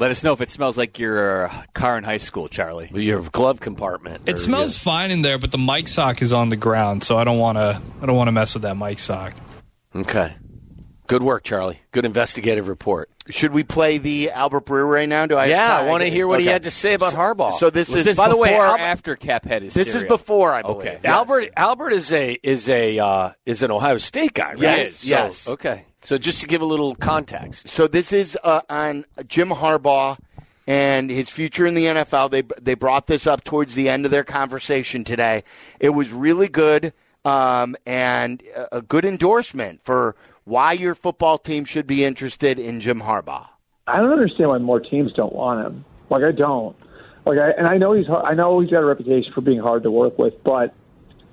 [0.01, 2.91] Let us know if it smells like your uh, car in high school, Charlie.
[2.95, 4.23] Your glove compartment.
[4.25, 7.19] It Or, smells fine in there, but the mic sock is on the ground, so
[7.19, 7.83] I don't want to.
[8.01, 9.35] I don't want to mess with that mic sock.
[9.95, 10.33] Okay.
[11.07, 11.81] Good work, Charlie.
[11.93, 13.11] Good investigative report.
[13.29, 15.27] Should we play the Albert Breer right now?
[15.27, 15.47] Do I?
[15.47, 15.85] Yeah, time?
[15.85, 17.53] I want to hear what he had to say about Harbaugh.
[17.59, 19.95] So this Was is this by the way, before Albert- after Cap had his this
[19.95, 20.77] is before I believe.
[20.79, 20.99] Okay.
[21.03, 21.13] Yes.
[21.13, 24.61] Albert Albert is a is a uh, is an Ohio State guy, right?
[24.61, 25.49] Yes, So- yes.
[25.49, 25.85] Okay.
[26.03, 27.69] So just to give a little context.
[27.69, 30.19] So this is uh, on Jim Harbaugh
[30.67, 32.31] and his future in the NFL.
[32.31, 35.45] They they brought this up towards the end of their conversation today.
[35.79, 36.93] It was really good
[37.25, 42.81] um, and a a good endorsement for why your football team should be interested in
[42.81, 43.47] Jim Harbaugh.
[43.87, 45.85] I don't understand why more teams don't want him.
[46.09, 46.77] Like I don't.
[47.27, 49.83] Like I and I know he's I know he's got a reputation for being hard
[49.83, 50.75] to work with, but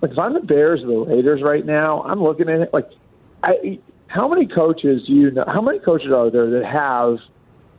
[0.02, 2.90] like if I'm the Bears or the Raiders right now, I'm looking at it like
[3.42, 7.18] I how many coaches do you know how many coaches are there that have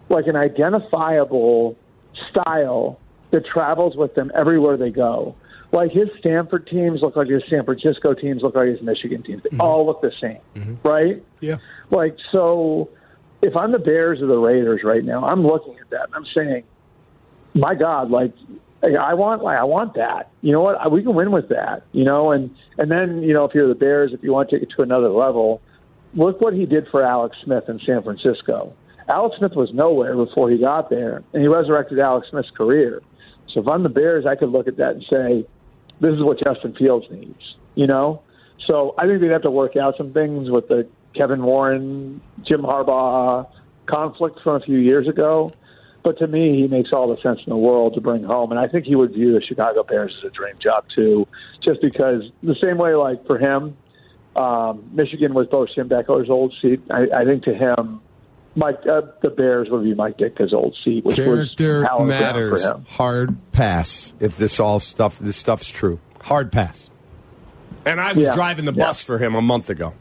[0.08, 1.76] like an identifiable
[2.30, 2.98] style
[3.30, 5.34] that travels with them everywhere they go?
[5.72, 9.42] Like his Stanford teams look like his San Francisco teams look like his Michigan teams.
[9.42, 9.60] They mm-hmm.
[9.60, 10.88] all look the same, mm-hmm.
[10.88, 11.22] right?
[11.40, 11.56] Yeah.
[11.90, 12.90] Like so,
[13.42, 16.26] if I'm the Bears or the Raiders right now, I'm looking at that and I'm
[16.37, 16.64] saying,
[17.54, 18.33] my God, like
[18.83, 20.31] I want, like I want that.
[20.40, 20.90] You know what?
[20.90, 21.85] We can win with that.
[21.92, 24.56] You know, and and then you know if you're the Bears, if you want to
[24.56, 25.60] take it to another level,
[26.15, 28.73] look what he did for Alex Smith in San Francisco.
[29.09, 33.02] Alex Smith was nowhere before he got there, and he resurrected Alex Smith's career.
[33.48, 35.46] So if I'm the Bears, I could look at that and say,
[36.00, 38.23] this is what Justin Fields needs, you know?
[38.67, 42.61] So I think they'd have to work out some things with the Kevin Warren, Jim
[42.61, 43.48] Harbaugh
[43.87, 45.52] conflict from a few years ago.
[46.02, 48.50] But to me, he makes all the sense in the world to bring home.
[48.52, 51.27] And I think he would view the Chicago Bears as a dream job, too,
[51.61, 53.77] just because the same way, like for him,
[54.38, 56.80] um, Michigan was both Schembechler's old seat.
[56.90, 58.00] I, I think to him,
[58.54, 62.62] Mike, uh, the Bears would be Mike Ditka's old seat, which Character was matters.
[62.64, 62.84] for him.
[62.88, 64.12] Hard pass.
[64.20, 65.98] If this all stuff, this stuff's true.
[66.20, 66.88] Hard pass.
[67.86, 68.34] And I was Yeah.
[68.34, 68.86] driving the Yeah.
[68.86, 69.92] bus for him a month ago.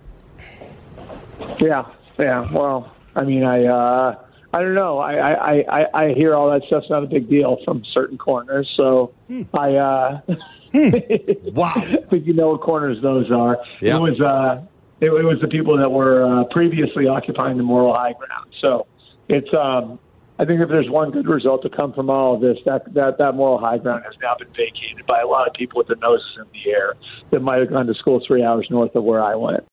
[1.59, 1.85] Yeah,
[2.19, 2.51] yeah.
[2.51, 4.15] Well, I mean, I, uh,
[4.53, 4.97] I don't know.
[4.99, 8.71] I, I, I, I hear all that stuff's not a big deal from certain corners.
[8.75, 9.11] So
[9.53, 10.21] I, uh,
[11.53, 11.74] wow.
[11.76, 13.57] I think you know what corners those are.
[13.82, 13.97] Yeah.
[13.97, 14.65] It was, uh,
[14.99, 18.53] it, it was the people that were uh, previously occupying the moral high ground.
[18.61, 18.88] So
[19.30, 19.99] it's, um,
[20.39, 23.18] I think if there's one good result to come from all of this, that that
[23.18, 25.97] that moral high ground has now been vacated by a lot of people with their
[25.97, 26.93] noses in the air
[27.32, 29.65] that might have gone to school three hours north of where I went.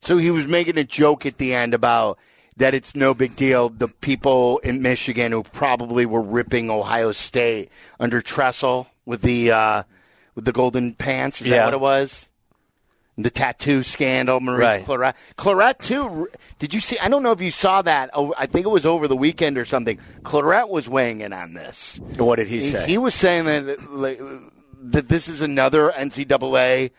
[0.00, 2.18] So he was making a joke at the end about
[2.56, 3.70] that it's no big deal.
[3.70, 9.82] The people in Michigan who probably were ripping Ohio State under Tressel with the uh,
[10.34, 11.40] with the golden pants.
[11.40, 12.28] Is that what it was?
[13.18, 14.84] The tattoo scandal, Maurice Right.
[14.86, 15.14] Clarett.
[15.36, 16.28] Clarett too.
[16.58, 16.98] Did you see?
[16.98, 18.08] I don't know if you saw that.
[18.14, 19.98] Oh, I think it was over the weekend or something.
[20.22, 22.00] Clarett was weighing in on this.
[22.16, 22.86] What did he say?
[22.86, 24.18] He was saying that like,
[24.84, 26.90] that this is another NCAA,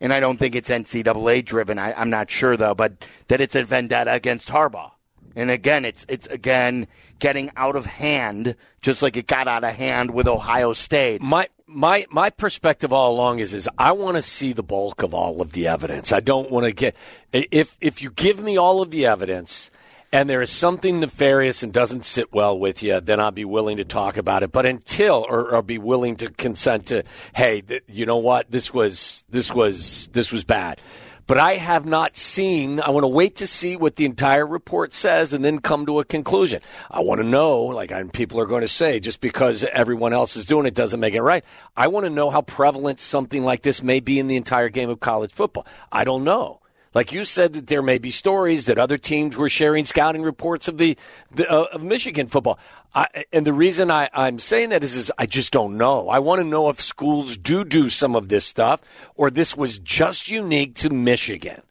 [0.00, 1.78] and I don't think it's NCAA driven.
[1.78, 2.92] I, I'm not sure though, but
[3.28, 4.90] that it's a vendetta against Harbaugh.
[5.34, 6.86] And again, it's it's again
[7.18, 11.22] getting out of hand, just like it got out of hand with Ohio State.
[11.22, 15.14] my my my perspective all along is is I want to see the bulk of
[15.14, 16.12] all of the evidence.
[16.12, 16.96] I don't want to get
[17.32, 19.70] if if you give me all of the evidence
[20.12, 23.78] and there is something nefarious and doesn't sit well with you, then I'll be willing
[23.78, 24.52] to talk about it.
[24.52, 27.04] But until or, or be willing to consent to,
[27.34, 30.80] hey, th- you know what, this was this was this was bad.
[31.26, 32.80] But I have not seen.
[32.80, 36.00] I want to wait to see what the entire report says and then come to
[36.00, 36.60] a conclusion.
[36.90, 40.36] I want to know, like I'm, people are going to say, just because everyone else
[40.36, 41.44] is doing it doesn't make it right.
[41.76, 44.90] I want to know how prevalent something like this may be in the entire game
[44.90, 45.66] of college football.
[45.90, 46.60] I don't know.
[46.94, 50.68] Like you said, that there may be stories that other teams were sharing scouting reports
[50.68, 50.98] of the,
[51.30, 52.58] the uh, of Michigan football,
[52.94, 56.08] I, and the reason I, I'm saying that is, is I just don't know.
[56.08, 58.82] I want to know if schools do do some of this stuff,
[59.14, 61.62] or this was just unique to Michigan.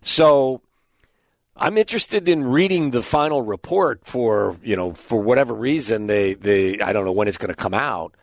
[0.00, 0.62] So
[1.56, 6.80] I'm interested in reading the final report for you know for whatever reason they they
[6.80, 8.14] I don't know when it's going to come out.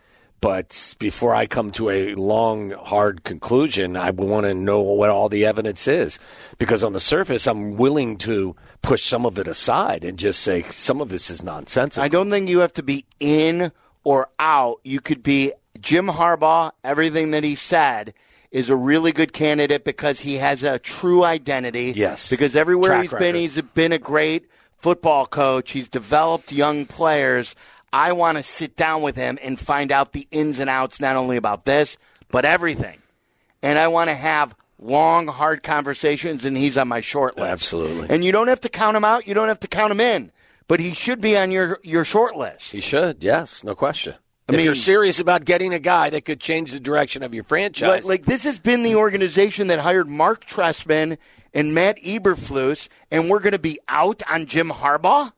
[0.41, 5.29] But before I come to a long, hard conclusion, I want to know what all
[5.29, 6.17] the evidence is.
[6.57, 10.63] Because on the surface, I'm willing to push some of it aside and just say
[10.63, 12.03] some of this is nonsensical.
[12.03, 13.71] I don't think you have to be in
[14.03, 14.79] or out.
[14.83, 16.71] You could be Jim Harbaugh.
[16.83, 18.15] Everything that he said
[18.49, 21.93] is a really good candidate because he has a true identity.
[21.95, 22.31] Yes.
[22.31, 23.23] Because everywhere Track he's record.
[23.23, 24.47] been, he's been a great
[24.79, 25.71] football coach.
[25.71, 27.55] He's developed young players.
[27.93, 31.15] I want to sit down with him and find out the ins and outs, not
[31.15, 31.97] only about this,
[32.29, 32.99] but everything.
[33.61, 37.51] And I want to have long, hard conversations, and he's on my short list.
[37.51, 38.07] Absolutely.
[38.09, 39.27] And you don't have to count him out.
[39.27, 40.31] You don't have to count him in.
[40.67, 42.71] But he should be on your, your short list.
[42.71, 44.15] He should, yes, no question.
[44.47, 47.33] I if mean- you're serious about getting a guy that could change the direction of
[47.33, 51.17] your franchise, Like, like this has been the organization that hired Marc Trestman
[51.53, 55.33] and Matt Eberflus, and we're going to be out on Jim Harbaugh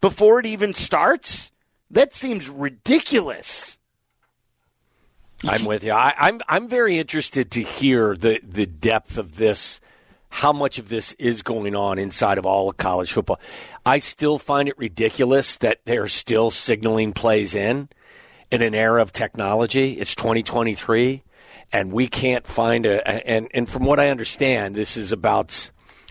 [0.00, 1.49] before it even starts.
[1.90, 3.78] That seems ridiculous.
[5.44, 5.92] I'm with you.
[5.92, 9.80] I, I'm I'm very interested to hear the the depth of this,
[10.28, 13.40] how much of this is going on inside of all of college football.
[13.84, 17.88] I still find it ridiculous that they're still signaling plays in
[18.50, 19.92] in an era of technology.
[19.92, 21.22] It's 2023,
[21.72, 23.26] and we can't find a.
[23.26, 25.70] And and from what I understand, this is about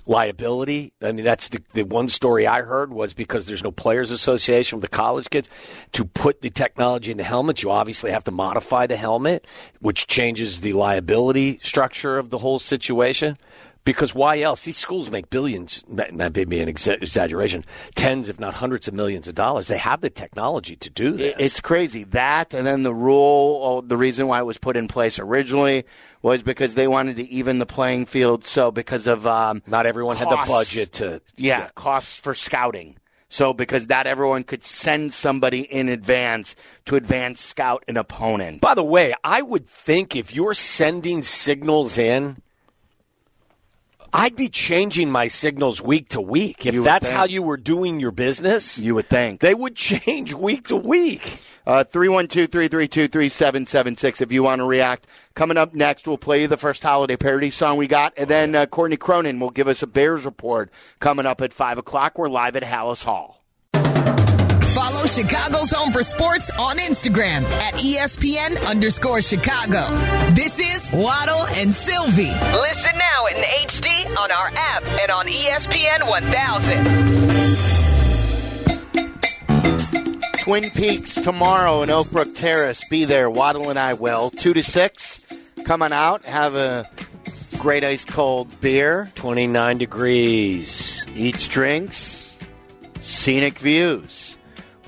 [0.10, 0.91] liability.
[1.03, 4.78] I mean, that's the, the one story I heard was because there's no players association
[4.78, 5.47] with the college kids
[5.91, 7.62] to put the technology in the helmet.
[7.62, 9.45] You obviously have to modify the helmet,
[9.80, 13.38] which changes the liability structure of the whole situation.
[13.86, 14.64] Because why else?
[14.64, 17.66] These schools make billions, that may be an exaggeration,
[17.96, 19.68] tens, if not hundreds of millions of dollars.
[19.68, 21.36] They have the technology to do this.
[21.40, 22.04] It's crazy.
[22.04, 25.86] That and then the rule, oh, the reason why it was put in place originally
[26.22, 28.44] was because they wanted to even the playing field.
[28.44, 31.22] So because of um, not everyone had the budget to.
[31.38, 32.98] yeah, costs for scouting.
[33.30, 36.56] So because not everyone could send somebody in advance
[36.86, 38.60] to advance scout an opponent.
[38.60, 42.42] By the way, I would think if you're sending signals in
[44.14, 46.66] I'd be changing my signals week to week.
[46.66, 47.18] If that's think.
[47.18, 49.41] how you were doing your business, You would think.
[49.41, 51.39] they would change week to week.
[51.68, 55.05] Uh, 312 332 3776 if you want to react.
[55.36, 58.66] Coming up next, we'll play the first holiday parody song we got, and then uh,
[58.66, 62.18] Courtney Cronin will give us a Bears report coming up at 5 o'clock.
[62.18, 63.39] We're live at Halas Hall.
[64.80, 69.94] Follow Chicago's Home for Sports on Instagram at ESPN underscore Chicago.
[70.34, 72.32] This is Waddle and Silvy.
[72.54, 73.36] Listen now in
[73.68, 76.08] HD on our app and on ESPN
[80.24, 80.44] 1000.
[80.44, 82.82] Twin Peaks tomorrow in Oak Brook Terrace.
[82.90, 83.30] Be there.
[83.30, 84.30] Waddle and I will.
[84.30, 85.20] 2 to 6.
[85.66, 86.24] Come on out.
[86.24, 86.90] Have a
[87.58, 89.10] great ice cold beer.
[89.16, 91.06] 29 degrees.
[91.18, 92.38] Eats drinks.
[93.02, 94.29] Scenic views.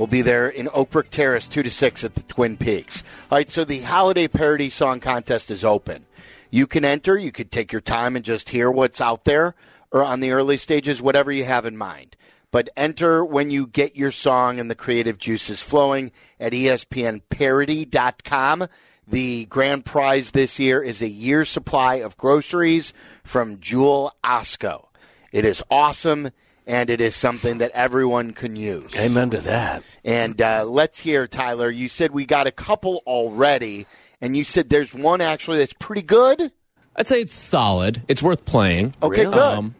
[0.02, 3.04] We'll be there in Oakbrook Terrace, 2 to 6 at the Twin Peaks.
[3.30, 6.08] All right, so the holiday parody song contest is open.
[6.50, 7.20] You can enter.
[7.20, 9.54] You could take your time and just hear what's out there
[9.92, 12.16] or on the early stages, whatever you have in mind.
[12.50, 18.68] But enter when you get your song and the creative juices flowing at ESPNparody.com.
[19.08, 22.92] The grand prize this year is a year's supply of groceries
[23.24, 24.88] from Jewel Osco.
[25.32, 26.32] It is awesome,
[26.72, 28.96] and it is something that everyone can use.
[28.96, 29.84] Amen to that.
[30.06, 31.70] And uh, let's hear, Tyler.
[31.70, 33.86] You said we got a couple already,
[34.22, 36.52] and you said there's one actually that's pretty good.
[36.96, 38.02] I'd say it's solid.
[38.08, 38.94] It's worth playing.
[39.04, 39.34] Okay, Really?
[39.34, 39.42] good.
[39.58, 39.76] Um,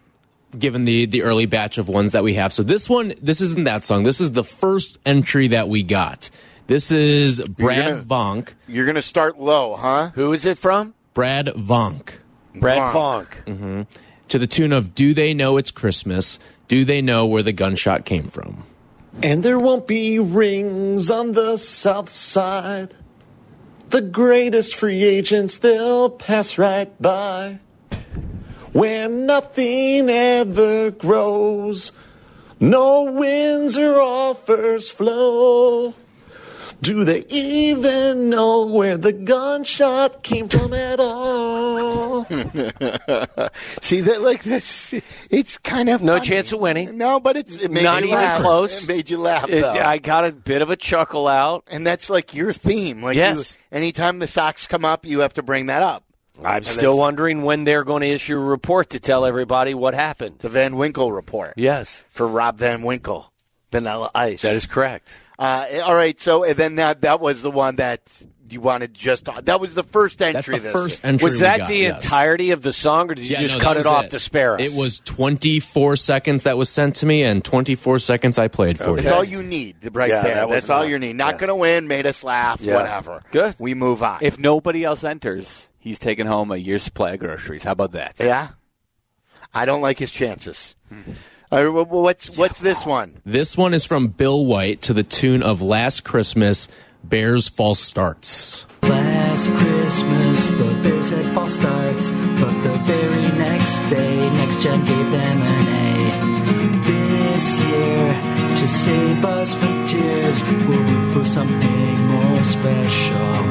[0.58, 2.52] given the the early batch of ones that we have.
[2.52, 4.04] So this one, this isn't that song.
[4.04, 6.30] This is the first entry that we got.
[6.68, 8.54] This is Brad gonna- Vonk.
[8.68, 10.12] You're going to start low, huh?
[10.16, 10.94] Who is it from?
[11.14, 12.20] Brad Vonk.
[12.56, 13.28] Brad Vonk.
[13.46, 13.56] Fonk.
[13.58, 13.82] hmm
[14.30, 16.40] To the tune of "Do They Know It's Christmas?
[16.72, 18.64] Do They Know Where the Gunshot Came From?"
[19.22, 22.96] And there won't be rings on the south side.
[23.90, 27.60] The greatest free agents they'll pass right by.
[28.72, 31.92] Where nothing ever grows,
[32.58, 35.94] no winds or offers flow.
[36.82, 42.26] Do they even know where the gunshot came from at all?
[43.82, 44.94] See that like this?
[45.30, 46.26] It's kind of No funny.
[46.28, 46.98] chance of winning.
[46.98, 48.42] No, but it's it made Not you even laugh.
[48.42, 48.84] close.
[48.84, 49.48] It made you laugh.
[49.50, 49.72] It- though.
[49.74, 51.64] I got a bit of a chuckle out.
[51.70, 53.04] and that's like your theme.
[53.04, 53.58] Like Yes.
[53.72, 56.04] you, anytime the Sox come up, you have to bring that up.
[56.44, 59.94] I'm And still wondering when they're going to issue a report to tell everybody what
[59.94, 60.40] happened.
[60.40, 63.31] The Van Winkle report Yes, for Rob Van Winkle,
[63.72, 64.42] Vanilla Ice.
[64.44, 65.14] that is correct.
[65.40, 68.02] Uh, all right, so and then that that was the one that
[68.50, 70.56] you wanted just that was the first That's entry.
[70.58, 71.14] the this first year.
[71.14, 71.24] entry.
[71.24, 72.04] Was that got, the yes.
[72.04, 74.20] entirety of the song, or did you Yeah, just no, cut it was off to
[74.20, 74.62] spare us?
[74.62, 78.88] It was 24 seconds that was sent to me, and 24 seconds I played for
[78.88, 79.04] That's you.
[79.04, 80.36] That's all you need right Yeah, there.
[80.36, 81.16] that That's all you need.
[81.16, 81.38] Not Yeah.
[81.40, 82.76] going to win, made us laugh, Yeah.
[82.76, 83.24] whatever.
[83.32, 83.56] Good.
[83.58, 84.20] We move on.
[84.22, 87.64] If nobody else enters, he's taking home a year's supply of groceries.
[87.64, 88.16] How about that?
[88.20, 88.50] yeah,
[89.54, 90.76] I don't like his chances.
[90.92, 90.98] All
[91.52, 93.22] right, well, what's what's this one?
[93.26, 96.68] This one is from Bill White to the tune of Last Christmas,
[97.04, 98.66] Bears False Starts.
[98.84, 105.12] Last Christmas, the Bears had false starts, but the very next day, Next Gen gave
[105.12, 105.82] them an A.
[106.86, 113.44] This year, to save us from tears, we'll root for something more special.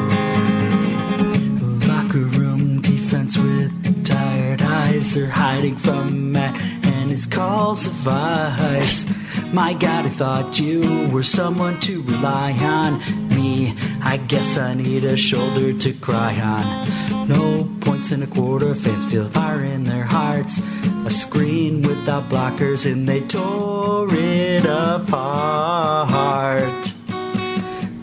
[1.59, 6.80] The Locker room defense with tired eyes, they're hiding from Matt and
[7.11, 9.05] his calls of ice.
[9.53, 13.01] My God, I thought you were someone to rely on.
[13.29, 17.29] Me, I guess I need a shoulder to cry on.
[17.29, 20.61] No points in a quarter, fans feel fire in their hearts.
[21.05, 25.11] A screen without blockers, and they tore it apart.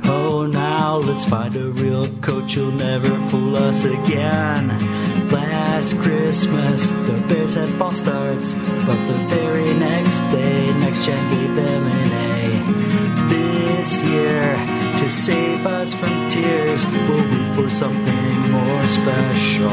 [0.04, 5.07] Oh, now let's find a real coach who'll never fool us again.
[5.32, 8.54] Last Christmas, the Bears had false starts,
[8.86, 13.28] but the very next day, Next Gen gave them an A.
[13.30, 14.56] This year,
[15.00, 19.70] to save us from tears, we'll root for something more special.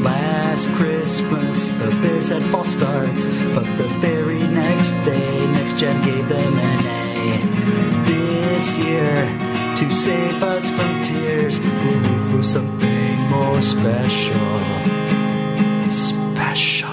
[0.00, 6.26] Last Christmas, the Bears had false starts, but the very next day, Next Gen gave
[6.26, 8.04] them an A.
[8.06, 9.14] This year,
[9.76, 14.60] to save us from tears, we'll root for something more special.
[15.90, 16.88] Special.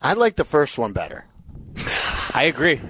[0.00, 1.24] I like the first one better.
[2.34, 2.80] I agree.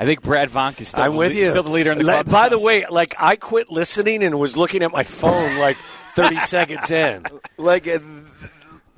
[0.00, 1.50] I think Brad Vonk is still, I'm the, with le- you.
[1.50, 2.30] still the leader in the Le- club.
[2.30, 6.38] By the way, like I quit listening and was looking at my phone like 30
[6.40, 7.24] seconds in.
[7.56, 7.98] Like uh,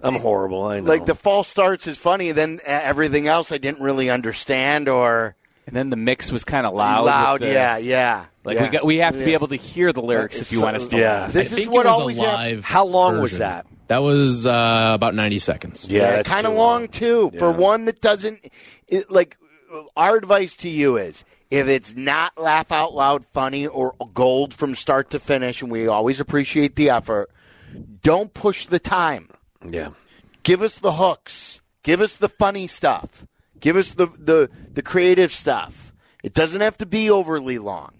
[0.03, 0.65] I'm horrible.
[0.65, 0.89] I know.
[0.89, 5.37] like the false starts is funny, then uh, everything else I didn't really understand or
[5.71, 7.07] And then the mix was kind of loud.
[7.07, 8.25] Loud, the- yeah, yeah.
[8.43, 8.63] Like yeah.
[8.65, 10.75] we got, we have to be able to hear the lyrics if you So- want
[10.77, 10.99] us to.
[10.99, 11.13] yeah.
[11.13, 11.33] laugh.
[11.33, 12.65] This I is think what it was always live.
[12.65, 13.67] How long was that?
[13.87, 15.89] That was uh, about 90 seconds.
[15.89, 18.41] Yeah, that's kind of too long too for one that doesn't.
[18.89, 19.37] It, like
[19.97, 24.75] our advice to you is, if it's not laugh out loud funny or gold from
[24.75, 27.31] start to finish, and we always appreciate the effort,
[28.03, 29.29] don't push the time.
[29.69, 29.91] Yeah.
[30.43, 31.61] Give us the hooks.
[31.83, 33.27] Give us the funny stuff.
[33.61, 35.93] Give us the the, the creative stuff.
[36.23, 37.93] It doesn't have to be overly long.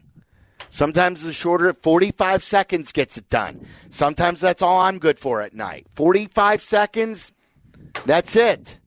[0.71, 3.67] Sometimes the shorter 45 seconds gets it done.
[3.91, 5.87] Sometimes that's all I'm good for at night.
[5.97, 7.33] 45 seconds,
[8.07, 8.79] that's it.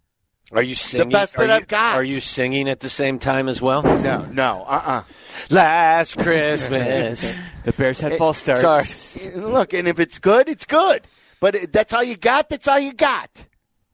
[0.53, 1.09] Are you singing?
[1.09, 1.95] The best are that you, I've got.
[1.95, 3.82] Are you singing at the same time as well?
[3.84, 5.03] No, no, uh uh
[5.49, 7.38] Last Christmas.
[7.63, 8.61] The Bears had false starts.
[8.61, 9.36] Sorry.
[9.36, 11.01] Look, and if it's good, it's good.
[11.39, 13.47] But that's all you got, that's all you got.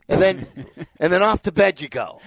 [0.10, 0.48] And then
[1.00, 2.20] and then off to bed you go.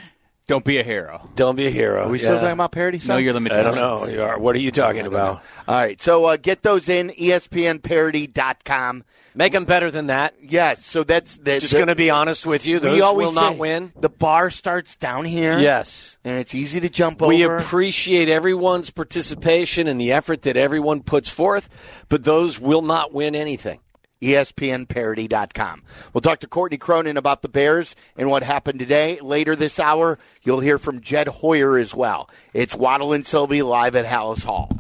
[0.53, 1.31] Don't be a hero.
[1.35, 2.03] Don't be a hero.
[2.05, 2.25] Are we Yeah.
[2.25, 3.09] still talking about parody songs?
[3.09, 4.07] Know your I don't know.
[4.07, 4.39] You are.
[4.39, 5.43] What are you talking about?
[5.67, 9.05] All right, so uh, get those in espnparody.com.
[9.35, 10.35] Make them better than that.
[10.43, 12.75] Yes, so that's the, Just going to be honest with you.
[12.75, 13.93] we Those always will not say win.
[13.99, 15.59] The bar starts down here.
[15.59, 16.19] Yes.
[16.23, 17.57] and it's easy to jump We over.
[17.57, 21.71] We appreciate everyone's participation and the effort that everyone puts forth,
[22.11, 23.81] but those will not win anything.
[24.23, 25.83] ESPNparody.com.
[26.13, 29.19] We'll talk to Courtney Cronin about the Bears and what happened today.
[29.21, 32.31] Later this hour, you'll hear from Jed Hoyer as well.
[32.55, 34.71] It's Waddle and Silvy live at Halas Hall.